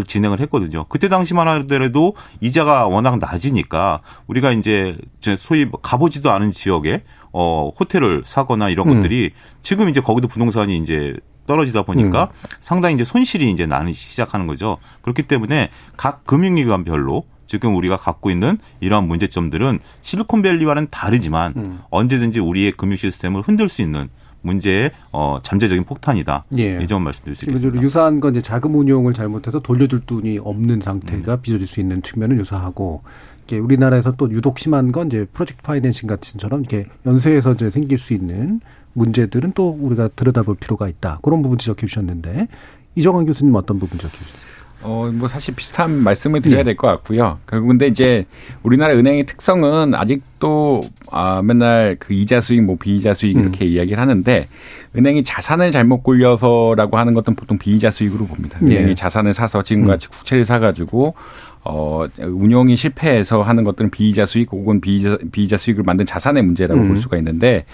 [0.07, 0.85] 진행을 했거든요.
[0.87, 4.97] 그때 당시만 하더라도 이자가 워낙 낮으니까 우리가 이제
[5.37, 7.03] 소위 가보지도 않은 지역에
[7.33, 8.95] 어 호텔을 사거나 이런 음.
[8.95, 11.15] 것들이 지금 이제 거기도 부동산이 이제
[11.47, 12.49] 떨어지다 보니까 음.
[12.61, 14.77] 상당히 이제 손실이 이제 나기 시작하는 거죠.
[15.01, 21.79] 그렇기 때문에 각 금융기관별로 지금 우리가 갖고 있는 이러한 문제점들은 실리콘밸리와는 다르지만 음.
[21.89, 24.09] 언제든지 우리의 금융 시스템을 흔들 수 있는
[24.41, 26.45] 문제의 어, 잠재적인 폭탄이다.
[26.59, 26.79] 예.
[26.81, 27.81] 이 점 말씀드릴 수 있습니다.
[27.81, 31.41] 유사한 건 이제 자금 운용을 잘못해서 돌려줄 돈이 없는 상태가 음.
[31.41, 33.01] 빚어질 수 있는 측면은 유사하고
[33.45, 38.13] 이게 우리나라에서 또 유독 심한 건 이제 프로젝트 파이낸싱 같은처럼 이렇게 연쇄해서 이제 생길 수
[38.13, 38.59] 있는
[38.93, 41.19] 문제들은 또 우리가 들여다볼 필요가 있다.
[41.23, 42.47] 그런 부분 지적해 주셨는데
[42.95, 44.54] 이정환 교수님 어떤 부분 지적해 주세요?
[44.85, 46.65] 어, 뭐 사실 비슷한 말씀을 드려야 네.
[46.65, 47.39] 될것 같고요.
[47.45, 48.25] 근데 이제
[48.61, 53.69] 우리나라 은행의 특성은 아직도 아, 맨날 그 이자 수익, 뭐 비이자 수익 이렇게 음.
[53.69, 54.47] 이야기를 하는데
[54.95, 58.59] 은행이 자산을 잘못 굴려서라고 하는 것은 보통 비이자 수익으로 봅니다.
[58.61, 58.77] 네.
[58.77, 60.11] 은행이 자산을 사서 지금같이 음.
[60.11, 61.15] 국채를 사가지고
[61.63, 66.89] 어, 운용이 실패해서 하는 것들은 비이자 수익 혹은 비이자, 비이자 수익을 만든 자산의 문제라고 음.
[66.89, 67.65] 볼 수가 있는데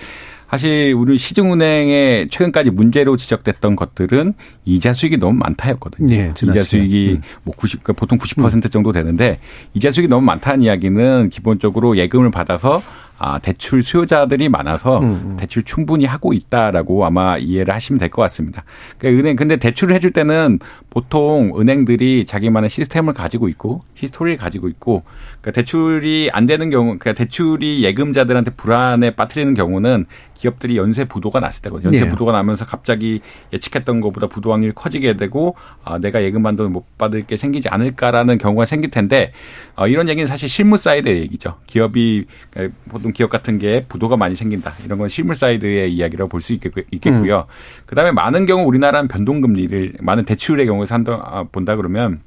[0.52, 4.34] 사실 우리 시중은행에 최근까지 문제로 지적됐던 것들은
[4.66, 6.08] 이자 수익이 너무 많다였거든요.
[6.08, 7.22] 네, 이자 수익이 음.
[7.44, 8.62] 뭐 90, 그러니까 보통 90% 음.
[8.70, 9.40] 정도 되는데
[9.74, 12.82] 이자 수익이 너무 많다는 이야기는 기본적으로 예금을 받아서
[13.24, 15.38] 아, 대출 수요자들이 많아서 음, 음.
[15.40, 18.64] 대출 충분히 하고 있다라고 아마 이해를 하시면 될 것 같습니다.
[18.98, 20.58] 그러니까 은행 근데 대출을 해줄 때는
[20.90, 25.04] 보통 은행들이 자기만의 시스템을 가지고 있고 history를 가지고 있고
[25.42, 31.62] 그러니까 대출이 안 되는 경우 그러니까 대출이 예금자들한테 불안에 빠뜨리는 경우는 기업들이 연쇄 부도가 났을
[31.64, 31.88] 때거든요.
[31.88, 32.10] 연쇄 네.
[32.10, 33.22] 부도가 나면서 갑자기
[33.54, 38.38] 예측했던 것보다 부도 확률이 커지게 되고 아, 내가 예금한 돈 못 받을 게 생기지 않을까라는
[38.40, 39.34] 경우가 생길 텐데
[39.76, 41.58] 어, 이런 얘기는 사실 실무 사이드의 얘기죠.
[41.68, 44.74] 기업이 그러니까 보통 기업 같은 게 부도가 많이 생긴다.
[44.86, 47.46] 이런 건 실무 사이드의 이야기라고 볼 수 있겠 고요.
[47.48, 47.54] 음.
[47.86, 52.20] 그다음에 많은 경우 우리나라는 변동금리를 많은 대출의 경우에서 한다 아, 본다 그러면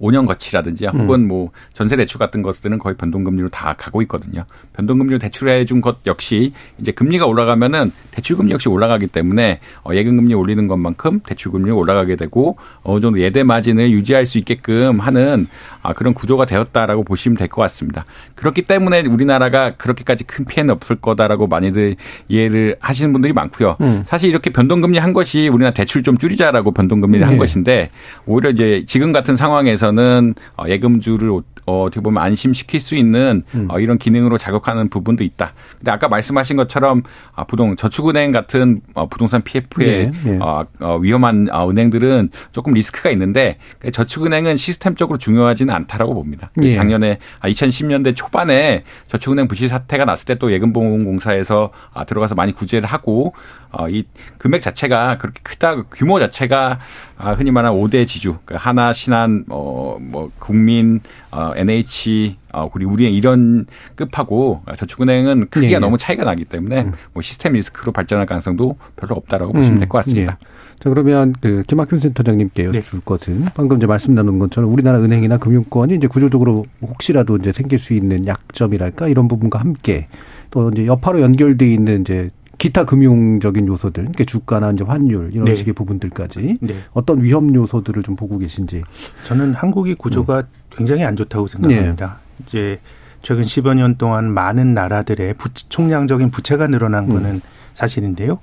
[0.00, 1.00] 5년 거치라든지 음.
[1.00, 4.44] 혹은 뭐 전세 대출 같은 것들은 거의 변동금리로 다 가고 있거든요.
[4.74, 10.66] 변동금리로 대출해 준 것 역시 이제 금리가 올라가면은 대출금리 역시 올라가기 때문에 어, 예금금리 올리는
[10.66, 15.46] 것만큼 대출금리 올라가게 되고 어느 정도 예대 마진을 유지할 수 있게끔 하는
[15.82, 18.04] 아, 그런 구조가 되었다라고 보시면 될 것 같습니다.
[18.34, 21.94] 그렇기 때문에 우리나라가 그렇게까지 큰 피해는 없을 거다라고 많이들
[22.28, 23.76] 이해를 하시는 분들이 많고요.
[23.80, 24.04] 음.
[24.08, 27.26] 사실 이렇게 변동금리 한 것이 우리나라 대출 좀 줄이자라고 변동금리를 네.
[27.28, 27.90] 한 것인데
[28.26, 31.30] 오히려 이제 지금 같은 상황에서 는 어, 예금주를
[31.66, 33.66] 어, 어떻게 보면 안심시킬 수 있는 음.
[33.70, 35.52] 어, 이런 기능으로 자극하는 부분도 있다.
[35.78, 37.02] 근데 아까 말씀하신 것처럼
[37.34, 40.38] 아, 부동 저축은행 같은 어, 부동산 PF에 네, 네.
[40.40, 43.58] 어, 어, 위험한 어, 은행들은 조금 리스크가 있는데
[43.92, 46.50] 저축은행은 시스템적으로 중요하지는 않다라고 봅니다.
[46.54, 46.74] 네.
[46.74, 52.88] 작년에 아, 2010년대 초반에 저축은행 부실 사태가 났을 때 또 예금보험공사에서 아, 들어가서 많이 구제를
[52.88, 53.34] 하고
[53.70, 54.04] 어, 이
[54.38, 56.78] 금액 자체가 그렇게 크다 규모 자체가
[57.18, 61.00] 아, 흔히 말하는 5대 지주 그러니까 하나 신한 어, 뭐 국민
[61.36, 65.78] 어, NH 어, 그리고 우리의 이런 급하고 저축은행은 크기가 네, 네.
[65.78, 66.92] 너무 차이가 나기 때문에 음.
[67.12, 69.56] 뭐 시스템 리스크로 발전할 가능성도 별로 없다라고 음.
[69.56, 70.38] 보시면 될 것 같습니다.
[70.40, 70.46] 네.
[70.80, 72.80] 자 그러면 그 김학균 센터장님께 네.
[72.80, 77.78] 줄 것은 방금 이제 말씀 나눈 것처럼 우리나라 은행이나 금융권이 이제 구조적으로 혹시라도 이제 생길
[77.78, 80.06] 수 있는 약점이랄까 이런 부분과 함께
[80.50, 85.54] 또 이제 여파로 연결돼 있는 이제 기타 금융적인 요소들, 그러니까 주가나 이제 환율 이런 네.
[85.56, 86.74] 식의 부분들까지 네.
[86.92, 88.82] 어떤 위험 요소들을 좀 보고 계신지.
[89.26, 90.44] 저는 한국의 구조가 음.
[90.70, 92.06] 굉장히 안 좋다고 생각합니다.
[92.06, 92.44] 네.
[92.44, 92.80] 이제
[93.22, 97.14] 최근 10여 년 동안 많은 나라들의 부채, 총량적인 부채가 늘어난 음.
[97.14, 97.40] 거는
[97.74, 98.38] 사실인데요.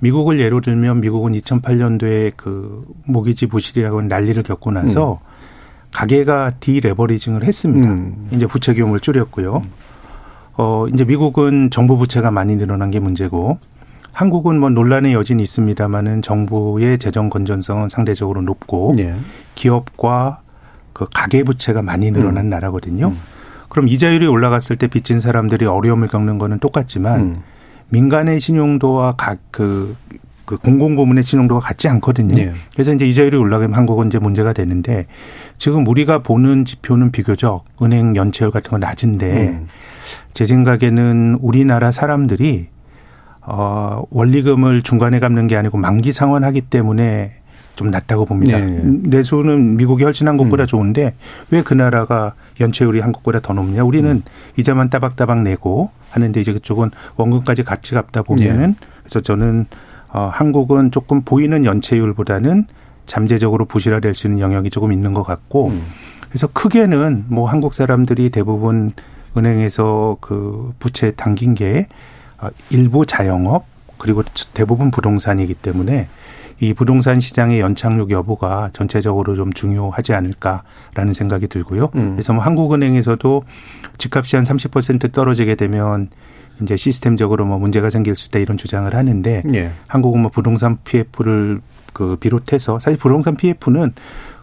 [0.00, 5.28] 미국을 예로 들면 미국은 2008년도에 그 모기지 부실이라고 하는 난리를 겪고 나서 음.
[5.92, 7.88] 가계가 디레버리징을 했습니다.
[7.88, 8.28] 음.
[8.30, 9.62] 이제 부채 규모를 줄였고요.
[10.58, 13.58] 어 이제 미국은 정부 부채가 많이 늘어난 게 문제고
[14.12, 19.14] 한국은 뭐 논란의 여진이 있습니다만은 정부의 재정 건전성은 상대적으로 높고 네.
[19.54, 20.40] 기업과
[20.92, 22.50] 그 가계 부채가 많이 늘어난 음.
[22.50, 23.10] 나라거든요.
[23.10, 23.18] 음.
[23.68, 27.42] 그럼 이자율이 올라갔을 때 빚진 사람들이 어려움을 겪는 거는 똑같지만 음.
[27.90, 29.94] 민간의 신용도와 각그
[30.44, 32.34] 그 공공부문의 신용도가 같지 않거든요.
[32.34, 32.52] 네.
[32.72, 35.06] 그래서 이제 이자율이 올라가면 한국은 이제 문제가 되는데
[35.58, 39.68] 지금 우리가 보는 지표는 비교적 은행 연체율 같은 거 낮은데 음.
[40.32, 42.68] 제 생각에는 우리나라 사람들이
[43.42, 47.32] 어 원리금을 중간에 갚는 게 아니고 만기 상환하기 때문에
[47.76, 48.58] 좀 낮다고 봅니다.
[48.58, 48.66] 네.
[48.82, 50.66] 내수는 미국이 훨씬 한국보다 음.
[50.66, 51.14] 좋은데
[51.50, 53.84] 왜 그 나라가 연체율이 한국보다 더 높냐?
[53.84, 54.22] 우리는 음.
[54.56, 58.86] 이자만 따박따박 내고 하는데 이제 그쪽은 원금까지 같이 갚다 보면은 네.
[59.02, 59.66] 그래서 저는
[60.12, 62.66] 어 한국은 조금 보이는 연체율보다는
[63.06, 65.82] 잠재적으로 부실화될 수 있는 영역이 조금 있는 것 같고 음.
[66.28, 68.92] 그래서 크게는 뭐 한국 사람들이 대부분
[69.36, 71.86] 은행에서 그 부채 당긴 게
[72.38, 73.66] 어, 일부 자영업
[73.98, 74.22] 그리고
[74.54, 76.08] 대부분 부동산이기 때문에
[76.60, 81.90] 이 부동산 시장의 연착륙 여부가 전체적으로 좀 중요하지 않을까라는 생각이 들고요.
[81.94, 82.12] 음.
[82.12, 83.44] 그래서 뭐 한국은행에서도
[83.98, 86.08] 집값이 한 30% 떨어지게 되면
[86.60, 89.72] 이제 시스템적으로 뭐 문제가 생길 수 있다 이런 주장을 하는데 예.
[89.86, 91.60] 한국은 뭐 부동산 PF를
[91.92, 93.92] 그 비롯해서 사실 부동산 PF는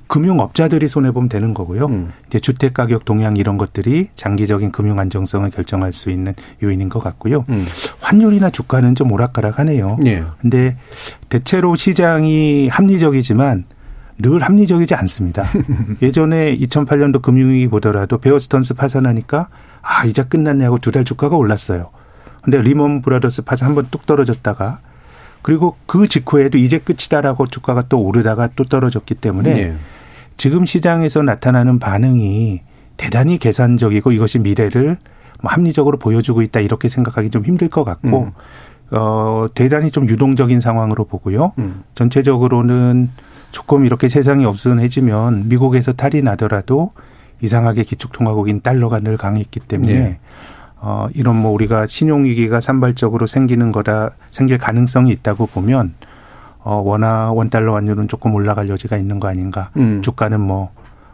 [0.08, 1.86] 금융업자들이 손해 보면 되는 거고요.
[1.88, 2.12] 음.
[2.28, 6.34] 이제 주택 가격 동향 이런 것들이 장기적인 금융 안정성을 결정할 수 있는
[6.64, 7.46] 요인인 것 같고요.
[7.50, 7.66] 음.
[8.02, 9.98] 환율이나 주가는 좀 오락가락 하네요.
[10.06, 10.24] 예.
[10.42, 10.78] 근데
[11.30, 13.66] 대체로 시장이 합리적이지만
[14.18, 15.44] 늘 합리적이지 않습니다.
[16.02, 19.50] 예전에 2008년도 금융위기 보더라도 베어스턴스 파산하니까
[19.82, 21.90] 아 이제 끝났냐고 두 달 주가가 올랐어요.
[22.42, 24.80] 근데 리먼 브라더스 파산 한 번 뚝 떨어졌다가
[25.42, 29.76] 그리고 그 직후에도 이제 끝이다라고 주가가 또 오르다가 또 떨어졌기 때문에 네.
[30.38, 32.62] 지금 시장에서 나타나는 반응이
[32.98, 34.98] 대단히 계산적이고 이것이 미래를
[35.42, 38.32] 뭐 합리적으로 보여주고 있다 이렇게 생각하기 좀 힘들 것 같고 음.
[38.92, 41.54] 어 대단히 좀 유동적인 상황으로 보고요.
[41.58, 41.84] 음.
[41.96, 43.10] 전체적으로는
[43.52, 46.92] 조금 이렇게 세상이 없어해지면 미국에서 탈이 나더라도
[47.42, 50.20] 이상하게 기축통화국인 달러가 늘 강했기 때문에 네.
[50.78, 55.94] 어 이런 뭐 우리가 신용 위기가 산발적으로 생기는 거다 생길 가능성이 있다고 보면
[56.66, 59.70] 어, 원화 원달러 환율은 조금 올라갈 여지가 있는 거 아닌가.
[59.78, 60.02] 음.
[60.02, 60.72] 주가는 뭐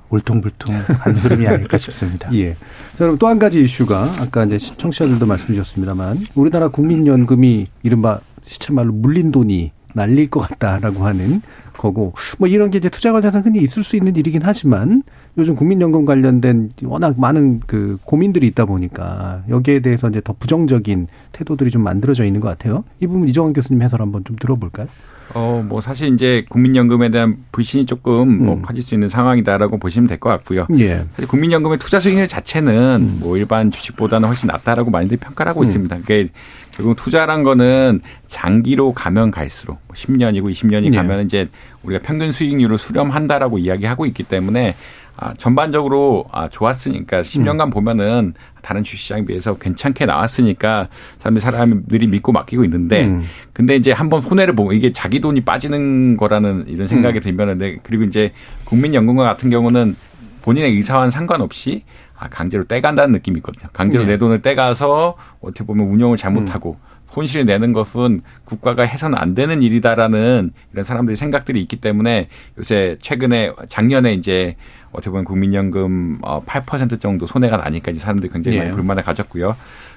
[0.10, 0.84] 울퉁불퉁한
[1.22, 2.34] 흐름이 아닐까 싶습니다.
[2.34, 2.54] 예.
[2.54, 2.58] 자,
[3.00, 9.32] 그럼 또 한 가지 이슈가 아까 이제 청취자들도 말씀 주셨습니다만 우리나라 국민연금이 이른바 시체말로 물린
[9.32, 11.42] 돈이 날릴 것 같다라고 하는
[11.78, 15.04] 거고 뭐 이런 게 이제 투자 관련해서 흔히 있을 수 있는 일이긴 하지만
[15.38, 21.72] 요즘 국민연금 관련된 워낙 많은 그 고민들이 있다 보니까 여기에 대해서 이제 더 부정적인 태도들이
[21.72, 22.84] 좀 만들어져 있는 것 같아요.
[23.02, 24.88] 이 부분 이정환 교수님 해설 한번 좀 들어볼까요?
[25.34, 28.62] 어, 뭐 사실 이제 국민연금에 대한 불신이 조금 뭐 음.
[28.62, 30.68] 커질 수 있는 상황이다라고 보시면 될 것 같고요.
[30.78, 31.06] 예.
[31.14, 33.18] 사실 국민연금의 투자 수익률 자체는 음.
[33.22, 35.66] 뭐 일반 주식보다는 훨씬 낫다라고 많이들 평가를 하고 음.
[35.66, 35.98] 있습니다.
[36.06, 36.34] 그러니까
[36.72, 40.98] 결국 투자란 거는 장기로 가면 갈수록 10년이고 뭐 20년이 예.
[40.98, 41.50] 가면 이제
[41.84, 44.76] 우리가 평균 수익률을 수렴한다라고 이야기하고 있기 때문에
[45.22, 47.70] 아, 전반적으로 아, 좋았으니까 10년간 음.
[47.70, 50.88] 보면은 다른 주식시장에 비해서 괜찮게 나왔으니까
[51.20, 53.26] 사람들이 사람들이 믿고 맡기고 있는데 음.
[53.54, 57.22] 근데 이제 한번 손해를 보고 이게 자기 돈이 빠지는 거라는 이런 생각이 음.
[57.22, 58.34] 들면은 그리고 이제
[58.66, 59.96] 국민연금과 같은 경우는
[60.42, 61.84] 본인의 의사와는 상관없이
[62.18, 63.70] 아, 강제로 떼간다는 느낌이 있거든요.
[63.74, 64.14] 강제로 네.
[64.14, 66.91] 내 돈을 떼가서 어떻게 보면 운영을 잘못하고 음.
[67.12, 73.52] 손실을 내는 것은 국가가 해서는 안 되는 일이다라는 이런 사람들이 생각들이 있기 때문에 요새 최근에
[73.68, 74.56] 작년에 이제
[74.92, 78.74] 어떻게 보면 국민연금 8% 어, 정도 손해가 나니까 이제 사람들이 굉장히 많이 예.
[78.74, 79.56] 불만을 가졌고요.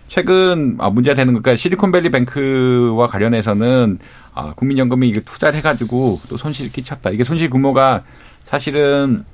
[0.08, 3.98] 최근 아, 문제가 되는 것과 실리콘밸리 뱅크와 관련해서는
[4.34, 7.10] 아, 국민연금이 이거 투자를 해가지고 또 손실을 끼쳤다.
[7.10, 8.02] 이게 손실 규모가
[8.44, 9.24] 사실은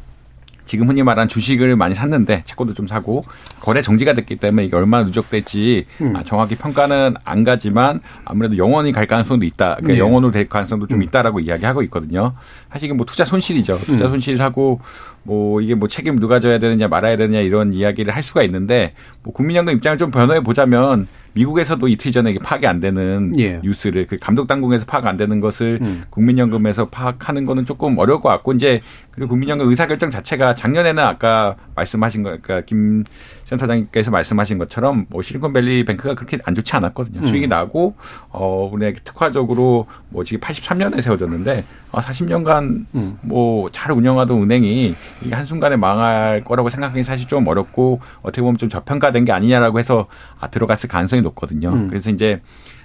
[0.70, 3.24] 지금 흔히 말하는 주식을 많이 샀는데 채권도 좀 사고
[3.58, 6.14] 거래 정지가 됐기 때문에 이게 얼마나 누적될지 음.
[6.14, 9.74] 아, 정확히 평가는 안 가지만 아무래도 영원히 갈 가능성도 있다.
[9.80, 9.98] 그러니까 네.
[9.98, 11.02] 영원으로 될 가능성도 좀 음.
[11.02, 12.34] 있다라고 이야기하고 있거든요.
[12.70, 13.80] 사실 이게 뭐 투자 손실이죠.
[13.84, 14.10] 투자 음.
[14.10, 14.80] 손실하고
[15.24, 18.94] 뭐 이게 뭐 책임 누가 져야 되느냐 말아야 되느냐 이런 이야기를 할 수가 있는데
[19.24, 23.60] 뭐 국민연금 입장을 좀 변호해 보자면 미국에서도 이틀 전에 파악이 안 되는 예.
[23.62, 26.02] 뉴스를 그 감독 당국에서 파악 안 되는 것을 음.
[26.10, 32.22] 국민연금에서 파악하는 거는 조금 어려울 것 같고 이제 그리고 국민연금 의사결정 자체가 작년에는 아까 말씀하신
[32.22, 33.04] 거 그러니까 김
[33.51, 37.20] 센터장님께서 말씀하신 것처럼 뭐 실리콘밸리 뱅크가 그렇게 안 좋지 않았거든요.
[37.20, 37.28] 음.
[37.28, 37.94] 수익이 나고
[38.28, 43.18] 어 우리 특화적으로 뭐 지금 83년에 세워졌는데 어 40년간 음.
[43.22, 49.24] 뭐잘 운영하던 은행이 이게 한순간에 망할 거라고 생각하기 사실 좀 어렵고 어떻게 보면 좀 저평가된
[49.24, 50.07] 게 아니냐라고 해서
[50.38, 51.70] 아 들어갔을 가능성이 높거든요.
[51.70, 51.88] 음.
[51.88, 52.40] 그래서 이제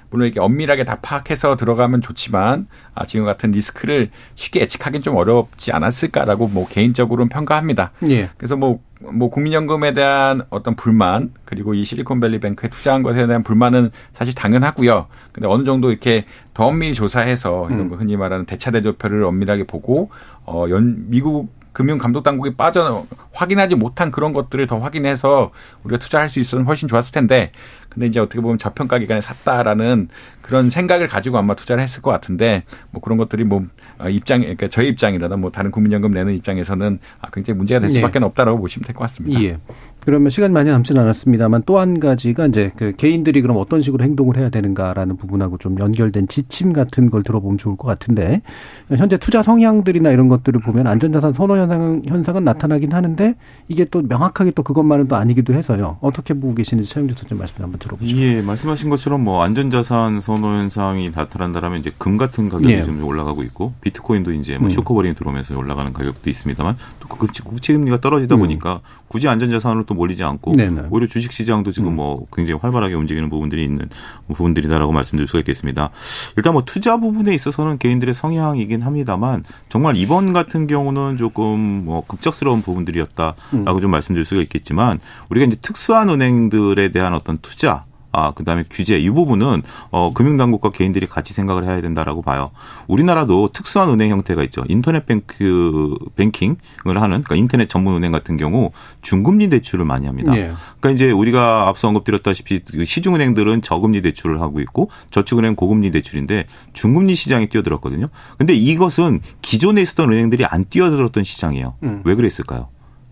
[0.09, 5.71] 물론 이렇게 엄밀하게 다 파악해서 들어가면 좋지만 아, 지금 같은 리스크를 쉽게 예측하기는 좀 어렵지
[5.71, 7.91] 않았을까라고 뭐 개인적으로는 평가합니다.
[8.09, 8.29] 예.
[8.37, 13.91] 그래서 뭐, 뭐 국민연금에 대한 어떤 불만 그리고 이 실리콘밸리 뱅크에 투자한 것에 대한 불만은
[14.13, 15.07] 사실 당연하고요.
[15.31, 17.89] 근데 어느 정도 이렇게 더 엄밀히 조사해서 이런 음.
[17.89, 20.09] 거 흔히 말하는 대차대조표를 엄밀하게 보고
[20.45, 25.51] 어, 연, 미국 금융 감독 당국이 빠져 확인하지 못한 그런 것들을 더 확인해서
[25.83, 27.51] 우리가 투자할 수 있으면 훨씬 좋았을 텐데
[27.89, 30.07] 근데 이제 어떻게 보면 저평가 기간에 샀다라는
[30.41, 33.65] 그런 생각을 가지고 아마 투자를 했을 것 같은데 뭐 그런 것들이 뭐 어,
[34.09, 38.25] 입장 그러니까 저희 입장이라든 뭐 다른 국민연금 내는 입장에서는 아, 굉장히 문제가 될 수밖에 네.
[38.25, 39.41] 없다라고 보시면 될 것 같습니다.
[39.41, 39.57] 예.
[40.05, 44.37] 그러면 시간 많이 남지는 않았습니다만 또 한 가지가 이제 그 개인들이 그럼 어떤 식으로 행동을
[44.37, 48.41] 해야 되는가라는 부분하고 좀 연결된 지침 같은 걸 들어보면 좋을 것 같은데
[48.87, 53.35] 현재 투자 성향들이나 이런 것들을 보면 안전자산 선호 현상, 현상은 나타나긴 하는데
[53.67, 55.97] 이게 또 명확하게 또 그것만은 또 아니기도 해서요.
[55.99, 58.15] 어떻게 보고 계시는지 차영주 선생님 말씀 한번 들어보죠.
[58.15, 62.83] 예, 말씀하신 것처럼 뭐 안전자산 선호 현상이 나타난다면 이제 금 같은 가격이 예.
[62.83, 64.69] 좀 올라가고 있고 비트코인도 이제 뭐 음.
[64.69, 66.75] short covering이 들어오면서 올라가는 가격도 있습니다.
[66.99, 68.39] 또그 국채 금리가 떨어지다 음.
[68.39, 70.87] 보니까 굳이 안전자산으로 또 몰리지 않고 네네.
[70.89, 71.95] 오히려 주식 시장도 지금 음.
[71.95, 73.89] 뭐 굉장히 활발하게 움직이는 부분들이 있는
[74.27, 75.89] 부분들이다라고 말씀드릴 수가 있겠습니다.
[76.37, 82.61] 일단 뭐 투자 부분에 있어서는 개인들의 성향이긴 합니다만 정말 이번 같은 경우는 조금 뭐 급작스러운
[82.61, 83.81] 부분들이었다라고 음.
[83.81, 87.83] 좀 말씀드릴 수가 있겠지만 우리가 이제 특수한 은행들에 대한 어떤 투자
[88.15, 89.61] 아, 그다음에 규제 이 부분은
[89.91, 92.51] 어 금융당국과 개인들이 같이 생각을 해야 된다라고 봐요.
[92.87, 94.63] 우리나라도 특수한 은행 형태가 있죠.
[94.69, 96.55] 인터넷 뱅크 뱅킹을
[96.85, 100.31] 하는 그러니까 인터넷 전문 은행 같은 경우 중금리 대출을 많이 합니다.
[100.31, 100.53] 네.
[100.79, 107.15] 그러니까 이제 우리가 앞서 언급드렸다시피 그 시중은행들은 저금리 대출을 하고 있고 저축은행 고금리 대출인데 중금리
[107.15, 108.07] 시장이 뛰어들었거든요.
[108.37, 111.75] 근데 이것은 기존에 있었던 은행들이 안 뛰어들었던 시장이에요.
[111.83, 112.01] 음.
[112.05, 112.69] 왜 그랬을까요?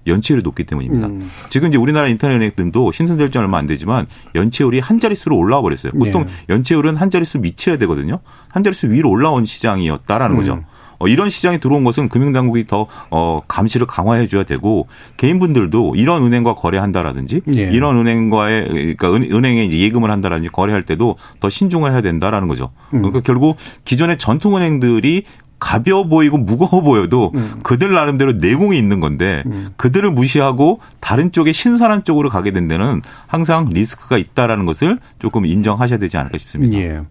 [0.07, 1.07] 연체율이 높기 때문입니다.
[1.07, 1.29] 음.
[1.49, 5.91] 지금 이제 우리나라 인터넷 은행들도 신선될 지 얼마 안 되지만 연체율이 한 자릿수로 올라와 버렸어요.
[5.93, 6.31] 보통 네.
[6.49, 8.19] 연체율은 한 자릿수 미쳐야 되거든요.
[8.49, 10.39] 한 자릿수 위로 올라온 시장이었다라는 음.
[10.39, 10.63] 거죠.
[11.03, 14.87] 어, 이런 시장이 들어온 것은 금융당국이 더 어, 감시를 강화해 줘야 되고
[15.17, 17.69] 개인분들도 이런 은행과 거래한다라든지 네.
[17.73, 22.71] 이런 은행과의 그러니까 은행에 예금을 한다라든지 거래할 때도 더 신중을 해야 된다라는 거죠.
[22.93, 23.01] 음.
[23.01, 25.25] 그러니까 결국 기존의 전통 은행들이
[25.63, 27.61] 가벼워 보이고 무거워 보여도 음.
[27.63, 29.69] 그들 나름대로 내공이 있는 건데 음.
[29.77, 35.99] 그들을 무시하고 다른 쪽에 신선한 쪽으로 가게 된 데는 항상 리스크가 있다라는 것을 조금 인정하셔야
[35.99, 36.77] 되지 않을까 싶습니다.
[36.77, 37.01] 예.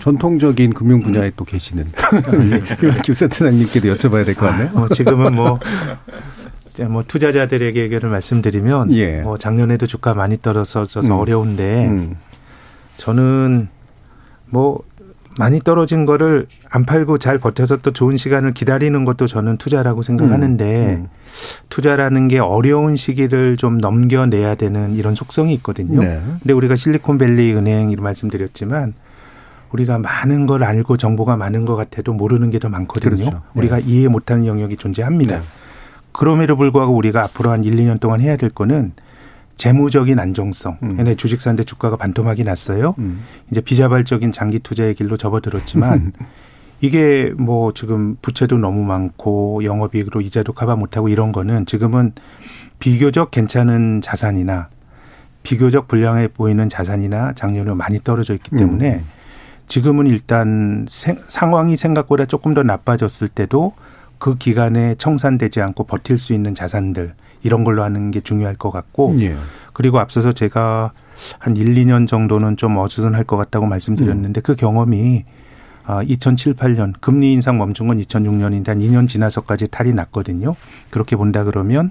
[0.00, 1.86] 전통적인 금융 분야에 또 계시는
[3.04, 4.70] 김 센터장님께도 여쭤봐야 될 것 같네요.
[4.74, 5.60] 아, 뭐 지금은 뭐,
[6.88, 9.20] 뭐 투자자들에게 얘기를 말씀드리면 예.
[9.20, 11.10] 뭐 작년에도 주가 많이 떨어져서 음.
[11.12, 12.16] 어려운데 음.
[12.96, 13.68] 저는
[14.50, 14.82] 뭐
[15.38, 20.64] 많이 떨어진 거를 안 팔고 잘 버텨서 또 좋은 시간을 기다리는 것도 저는 투자라고 생각하는데
[20.64, 21.08] 음, 음.
[21.68, 26.00] 투자라는 게 어려운 시기를 좀 넘겨내야 되는 이런 속성이 있거든요.
[26.00, 26.20] 네.
[26.40, 28.94] 근데 우리가 실리콘밸리 은행 이런 말씀드렸지만
[29.70, 33.16] 우리가 많은 걸 알고 정보가 많은 것 같아도 모르는 게 더 많거든요.
[33.16, 33.30] 그렇죠.
[33.30, 33.38] 네.
[33.54, 35.36] 우리가 이해 못하는 영역이 존재합니다.
[35.38, 35.42] 네.
[36.12, 38.92] 그럼에도 불구하고 우리가 앞으로 한 1, 2년 동안 해야 될 거는
[39.62, 40.78] 재무적인 안정성.
[40.82, 40.98] 음.
[40.98, 42.96] 얘네 주식사인데 주가가 반토막이 났어요.
[42.98, 43.22] 음.
[43.48, 46.12] 이제 비자발적인 장기 투자의 길로 접어들었지만
[46.80, 52.10] 이게 뭐 지금 부채도 너무 많고 영업이익으로 이자도 커버 못하고 이런 거는 지금은
[52.80, 54.68] 비교적 괜찮은 자산이나
[55.44, 59.04] 비교적 불량해 보이는 자산이나 작년에 많이 떨어져 있기 때문에 음.
[59.68, 63.74] 지금은 일단 생, 상황이 생각보다 조금 더 나빠졌을 때도
[64.18, 69.16] 그 기간에 청산되지 않고 버틸 수 있는 자산들 이런 걸로 하는 게 중요할 것 같고
[69.20, 69.36] 예.
[69.72, 70.92] 그리고 앞서서 제가
[71.38, 74.42] 한 1, 2년 정도는 좀 어수선할 것 같다고 말씀드렸는데 음.
[74.42, 75.24] 그 경험이
[75.84, 80.54] 아, 2007, 8년 금리 인상 멈춘 건 2006년인데 한 2년 지나서까지 탈이 났거든요.
[80.90, 81.90] 그렇게 본다 그러면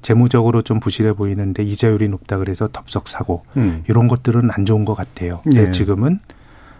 [0.00, 3.82] 재무적으로 좀 부실해 보이는데 이자율이 높다 그래서 덥석 사고 음.
[3.88, 5.42] 이런 것들은 안 좋은 것 같아요.
[5.44, 5.70] 네.
[5.70, 6.20] 지금은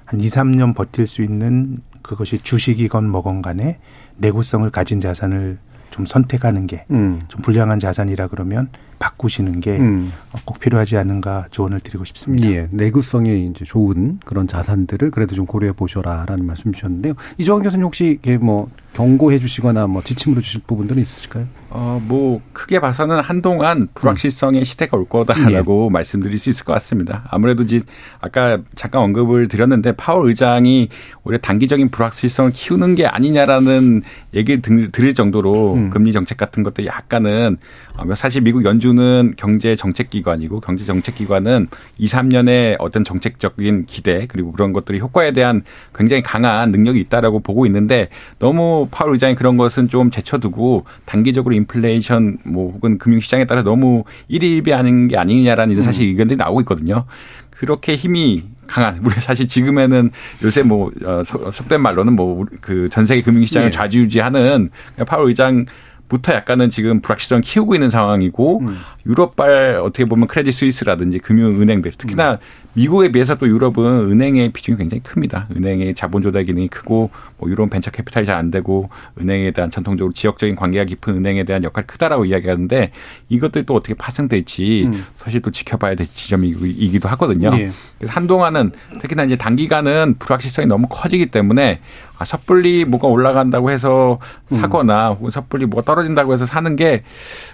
[0.04, 3.78] 한 2, 3년 버틸 수 있는 그것이 주식이건 뭐건 간에
[4.16, 5.58] 내구성을 가진 자산을
[5.90, 7.20] 좀 선택하는 게좀 음.
[7.42, 8.68] 불량한 자산이라 그러면
[8.98, 10.12] 바꾸시는 게꼭 음.
[10.60, 12.48] 필요하지 않은가 조언을 드리고 싶습니다.
[12.48, 17.14] 예, 내구성이 이제 좋은 그런 자산들을 그래도 좀 고려해 보셔라라는 말씀 주셨는데요.
[17.38, 21.46] 이정환 교수님 혹시 뭐 경고해 주시거나 뭐 지침으로 주실 부분들은 있으실까요?
[21.68, 25.92] 어, 뭐, 크게 봐서는 한동안 불확실성의 시대가 올 거다라고 예.
[25.92, 27.24] 말씀드릴 수 있을 것 같습니다.
[27.28, 27.80] 아무래도 이제
[28.20, 30.88] 아까 잠깐 언급을 드렸는데 파월 의장이
[31.24, 35.90] 오히려 단기적인 불확실성을 키우는 게 아니냐라는 얘기를 들 을 정도로 음.
[35.90, 41.68] 금리 정책 같은 것도 약간은 어, 사실 미국 연준은 경제 정책 기관이고 경제 정책 기관은
[41.98, 45.62] 2, 3년의 어떤 정책적인 기대 그리고 그런 것들이 효과에 대한
[45.94, 52.38] 굉장히 강한 능력이 있다라고 보고 있는데 너무 파월 의장이 그런 것은 좀 제쳐두고 단기적으로 인플레이션
[52.44, 56.10] 뭐 혹은 금융시장에 따라 너무 일일비하는 게 아니냐라는 이런 사실 음.
[56.10, 57.06] 의견들이 나오고 있거든요.
[57.50, 60.10] 그렇게 힘이 강한 우리 사실 지금에는
[60.42, 63.70] 요새 뭐 어, 속된 말로는 뭐 그 전 세계 금융시장을 예.
[63.70, 64.70] 좌지우지하는
[65.06, 65.64] 파월 의장
[66.08, 68.78] 부터 약간은 지금 불확실성 키우고 있는 상황이고 음.
[69.06, 72.38] 유럽발 어떻게 보면 크레딧 스위스라든지 금융은행들 특히나 음.
[72.76, 75.48] 미국에 비해서 또 유럽은 은행의 비중이 굉장히 큽니다.
[75.56, 80.12] 은행의 자본 조달 기능이 크고 뭐 유럽은 벤처 캐피탈이 잘 안 되고 은행에 대한 전통적으로
[80.12, 82.92] 지역적인 관계가 깊은 은행에 대한 역할이 크다라고 이야기하는데
[83.30, 85.04] 이것들이 또 어떻게 파생될지 음.
[85.16, 87.50] 사실 또 지켜봐야 될 지점이기도 하거든요.
[87.54, 87.70] 예.
[87.98, 91.80] 그래서 한동안은 특히나 이제 단기간은 불확실성이 너무 커지기 때문에
[92.18, 94.18] 아, 섣불리 뭐가 올라간다고 해서
[94.48, 95.16] 사거나 음.
[95.16, 97.02] 혹은 섣불리 뭐가 떨어진다고 해서 사는 게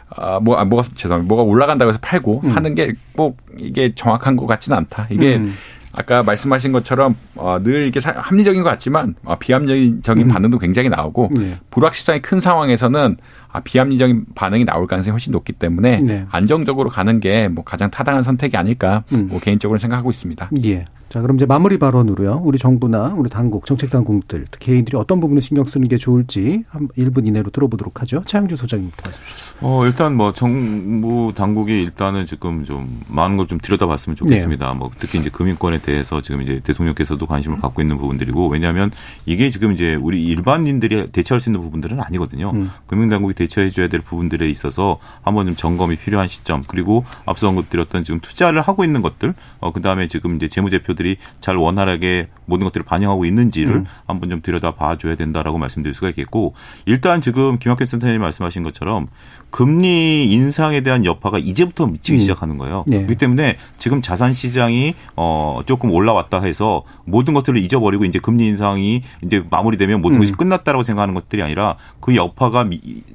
[0.08, 1.28] 아, 뭐, 아, 뭐가, 죄송합니다.
[1.28, 2.52] 뭐가 올라간다고 해서 팔고 음.
[2.52, 5.08] 사는 게꼭 이게 정확한 것 같지는 않다.
[5.12, 5.54] 이게 음.
[5.94, 10.28] 아까 말씀하신 것처럼 어, 늘 이게 합리적인 것 같지만 어, 비합리적인 음.
[10.28, 11.58] 반응도 굉장히 나오고 네.
[11.70, 13.18] 불확실성이 큰 상황에서는
[13.52, 16.24] 아, 비합리적인 반응이 나올 가능성이 훨씬 높기 때문에 네.
[16.30, 19.28] 안정적으로 가는 게 뭐 가장 타당한 선택이 아닐까 음.
[19.28, 20.50] 뭐 개인적으로 생각하고 있습니다.
[20.64, 20.86] 예.
[21.12, 22.40] 자, 그럼 이제 마무리 발언으로요.
[22.42, 27.28] 우리 정부나 우리 당국, 정책 당국들, 개인들이 어떤 부분을 신경 쓰는 게 좋을지 한 1분
[27.28, 28.22] 이내로 들어보도록 하죠.
[28.24, 29.22] 차영주 소장님부터 말씀
[29.60, 34.72] 어, 일단 뭐 정부 당국이 일단은 지금 좀 많은 걸 좀 들여다봤으면 좋겠습니다.
[34.72, 34.78] 네.
[34.78, 38.90] 뭐 특히 이제 금융권에 대해서 지금 이제 대통령께서도 관심을 갖고 있는 부분들이고 왜냐하면
[39.26, 42.52] 이게 지금 이제 우리 일반인들이 대처할 수 있는 부분들은 아니거든요.
[42.54, 42.70] 음.
[42.86, 48.20] 금융당국이 대처해 줘야 될 부분들에 있어서 한번 좀 점검이 필요한 시점 그리고 앞서 언급드렸던 지금
[48.20, 53.24] 투자를 하고 있는 것들 어, 그다음에 지금 이제 재무제표들 것들이 잘 원활하게 모든 것들을 반영하고
[53.24, 53.84] 있는지를 음.
[54.06, 56.54] 한번 좀 들여다 봐줘야 된다라고 말씀드릴 수가 있겠고
[56.86, 59.08] 일단 지금 김학현 센터장님 말씀하신 것처럼
[59.50, 62.20] 금리 인상에 대한 여파가 이제부터 미치기 음.
[62.20, 62.84] 시작하는 거예요.
[62.86, 62.98] 네.
[62.98, 69.02] 그렇기 때문에 지금 자산 시장이 어 조금 올라왔다 해서 모든 것들을 잊어버리고 이제 금리 인상이
[69.22, 70.36] 이제 마무리되면 모든 것이 음.
[70.36, 72.68] 끝났다라고 생각하는 것들이 아니라 그 여파가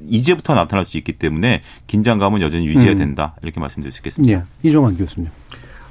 [0.08, 2.98] 이제부터 나타날 수 있기 때문에 긴장감은 여전히 유지해야 음.
[2.98, 4.40] 된다 이렇게 말씀드릴 수 있겠습니다.
[4.40, 4.70] 네.
[4.70, 5.30] 이종환 교수님.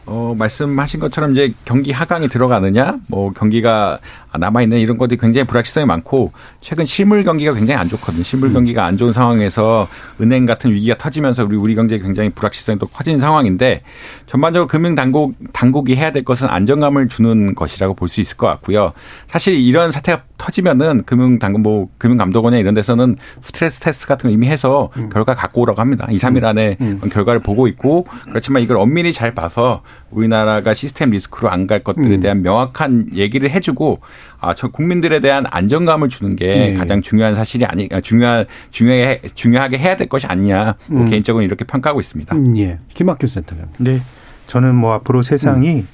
[0.06, 3.98] 어, 말씀하신 것처럼 이제 경기 하강이 들어가느냐, 뭐 경기가
[4.38, 8.22] 남아있는 이런 것들이 굉장히 불확실성이 많고, 최근 실물 경기가 굉장히 안 좋거든요.
[8.22, 8.54] 실물 음.
[8.54, 9.86] 경기가 안 좋은 상황에서
[10.20, 13.82] 은행 같은 위기가 터지면서 우리, 우리 경제가 굉장히 불확실성이 또 커진 상황인데,
[14.26, 18.92] 전반적으로 금융 당국, 당국이 해야 될 것은 안정감을 주는 것이라고 볼 수 있을 것 같고요.
[19.26, 24.34] 사실 이런 사태가 터지면은 금융 당국, 뭐, 금융 감독원이나 이런 데서는 스트레스 테스트 같은 거
[24.34, 25.08] 이미 해서 음.
[25.08, 26.06] 결과 갖고 오라고 합니다.
[26.10, 27.00] 2, 3일 안에 음.
[27.10, 32.20] 결과를 보고 있고, 그렇지만 이걸 엄밀히 잘 봐서 우리나라가 시스템 리스크로 안 갈 것들에 음.
[32.20, 34.00] 대한 명확한 얘기를 해주고
[34.38, 36.74] 아, 저 국민들에 대한 안정감을 주는 게 네.
[36.74, 41.10] 가장 중요한 사실이 아니 아, 중요한 중요해 중요하게 해야 될 것이 아니냐 뭐 음.
[41.10, 42.36] 개인적으로 이렇게 평가하고 있습니다.
[42.36, 42.78] 음, 예.
[42.94, 43.66] 김학규 센터장.
[43.78, 44.00] 네.
[44.46, 45.88] 저는 뭐 앞으로 세상이 음.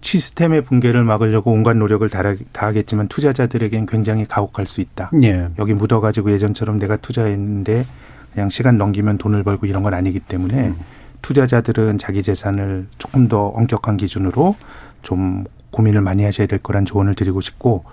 [0.00, 2.08] 시스템의 붕괴를 막으려고 온갖 노력을
[2.52, 5.10] 다하겠지만 투자자들에겐 굉장히 가혹할 수 있다.
[5.22, 5.48] 예.
[5.58, 7.86] 여기 묻어가지고 예전처럼 내가 투자했는데
[8.32, 10.76] 그냥 시간 넘기면 돈을 벌고 이런 건 아니기 때문에 음.
[11.24, 14.56] 투자자들은 자기 재산을 조금 더 엄격한 기준으로
[15.00, 17.84] 좀 고민을 많이 하셔야 될 거란 조언을 드리고 싶고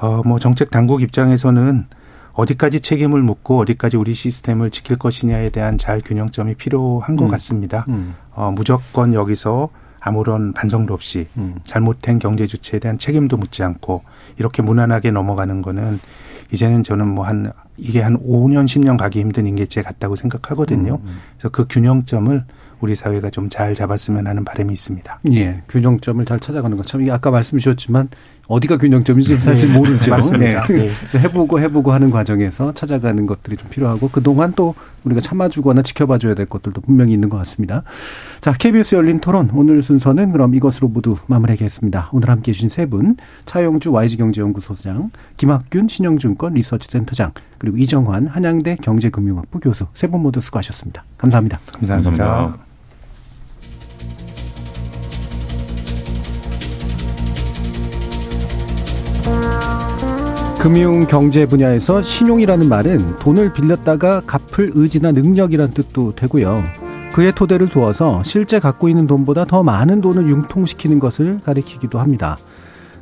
[0.00, 1.86] 어 뭐 정책 당국 입장에서는
[2.32, 7.30] 어디까지 책임을 묻고 어디까지 우리 시스템을 지킬 것이냐에 대한 잘 균형점이 필요한 것 음.
[7.30, 7.84] 같습니다.
[7.88, 8.16] 음.
[8.32, 9.68] 어 무조건 여기서
[10.00, 11.56] 아무런 반성도 없이 음.
[11.64, 14.02] 잘못된 경제 주체에 대한 책임도 묻지 않고
[14.36, 16.00] 이렇게 무난하게 넘어가는 거는
[16.52, 20.94] 이제는 저는 뭐 한 이게 한 5년 10년 가기 힘든 인계체 같다고 생각하거든요.
[20.94, 21.18] 음, 음.
[21.36, 22.44] 그래서 그 균형점을
[22.80, 25.20] 우리 사회가 좀 잘 잡았으면 하는 바람이 있습니다.
[25.32, 25.62] 예.
[25.68, 28.08] 균형점을 잘 찾아가는 것 참, 아까 말씀 주셨지만
[28.48, 29.78] 어디가 균형점인지 사실 네.
[29.78, 30.10] 모르죠.
[30.10, 30.66] 맞습니다.
[30.66, 30.88] 네.
[31.12, 31.18] 네.
[31.18, 34.74] 해보고 해보고 하는 과정에서 찾아가는 것들이 좀 필요하고 그동안 또
[35.04, 37.82] 우리가 참아주거나 지켜봐줘야 될 것들도 분명히 있는 것 같습니다.
[38.40, 42.08] 자, KBS 열린 토론 오늘 순서는 그럼 이것으로 모두 마무리하겠습니다.
[42.12, 49.86] 오늘 함께해 주신 세 분, 차영주 YG경제연구소장, 김학균 신영증권 리서치센터장, 그리고 이정환 한양대 경제금융학부 교수
[49.94, 51.04] 세 분 모두 수고하셨습니다.
[51.18, 51.58] 감사합니다.
[51.72, 52.10] 감사합니다.
[52.24, 52.67] 감사합니다.
[60.58, 66.64] 금융 경제 분야에서 신용이라는 말은 돈을 빌렸다가 갚을 의지나 능력이란 뜻도 되고요.
[67.12, 72.36] 그의 토대를 두어서 실제 갖고 있는 돈보다 더 많은 돈을 융통시키는 것을 가리키기도 합니다.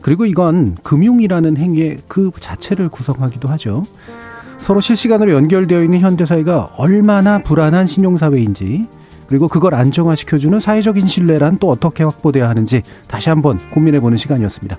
[0.03, 3.85] 그리고 이건 금융이라는 행위의 그 자체를 구성하기도 하죠.
[4.59, 8.87] 서로 실시간으로 연결되어 있는 현대사회가 얼마나 불안한 신용사회인지,
[9.27, 14.79] 그리고 그걸 안정화시켜주는 사회적인 신뢰란 또 어떻게 확보돼야 하는지 다시 한번 고민해보는 시간이었습니다.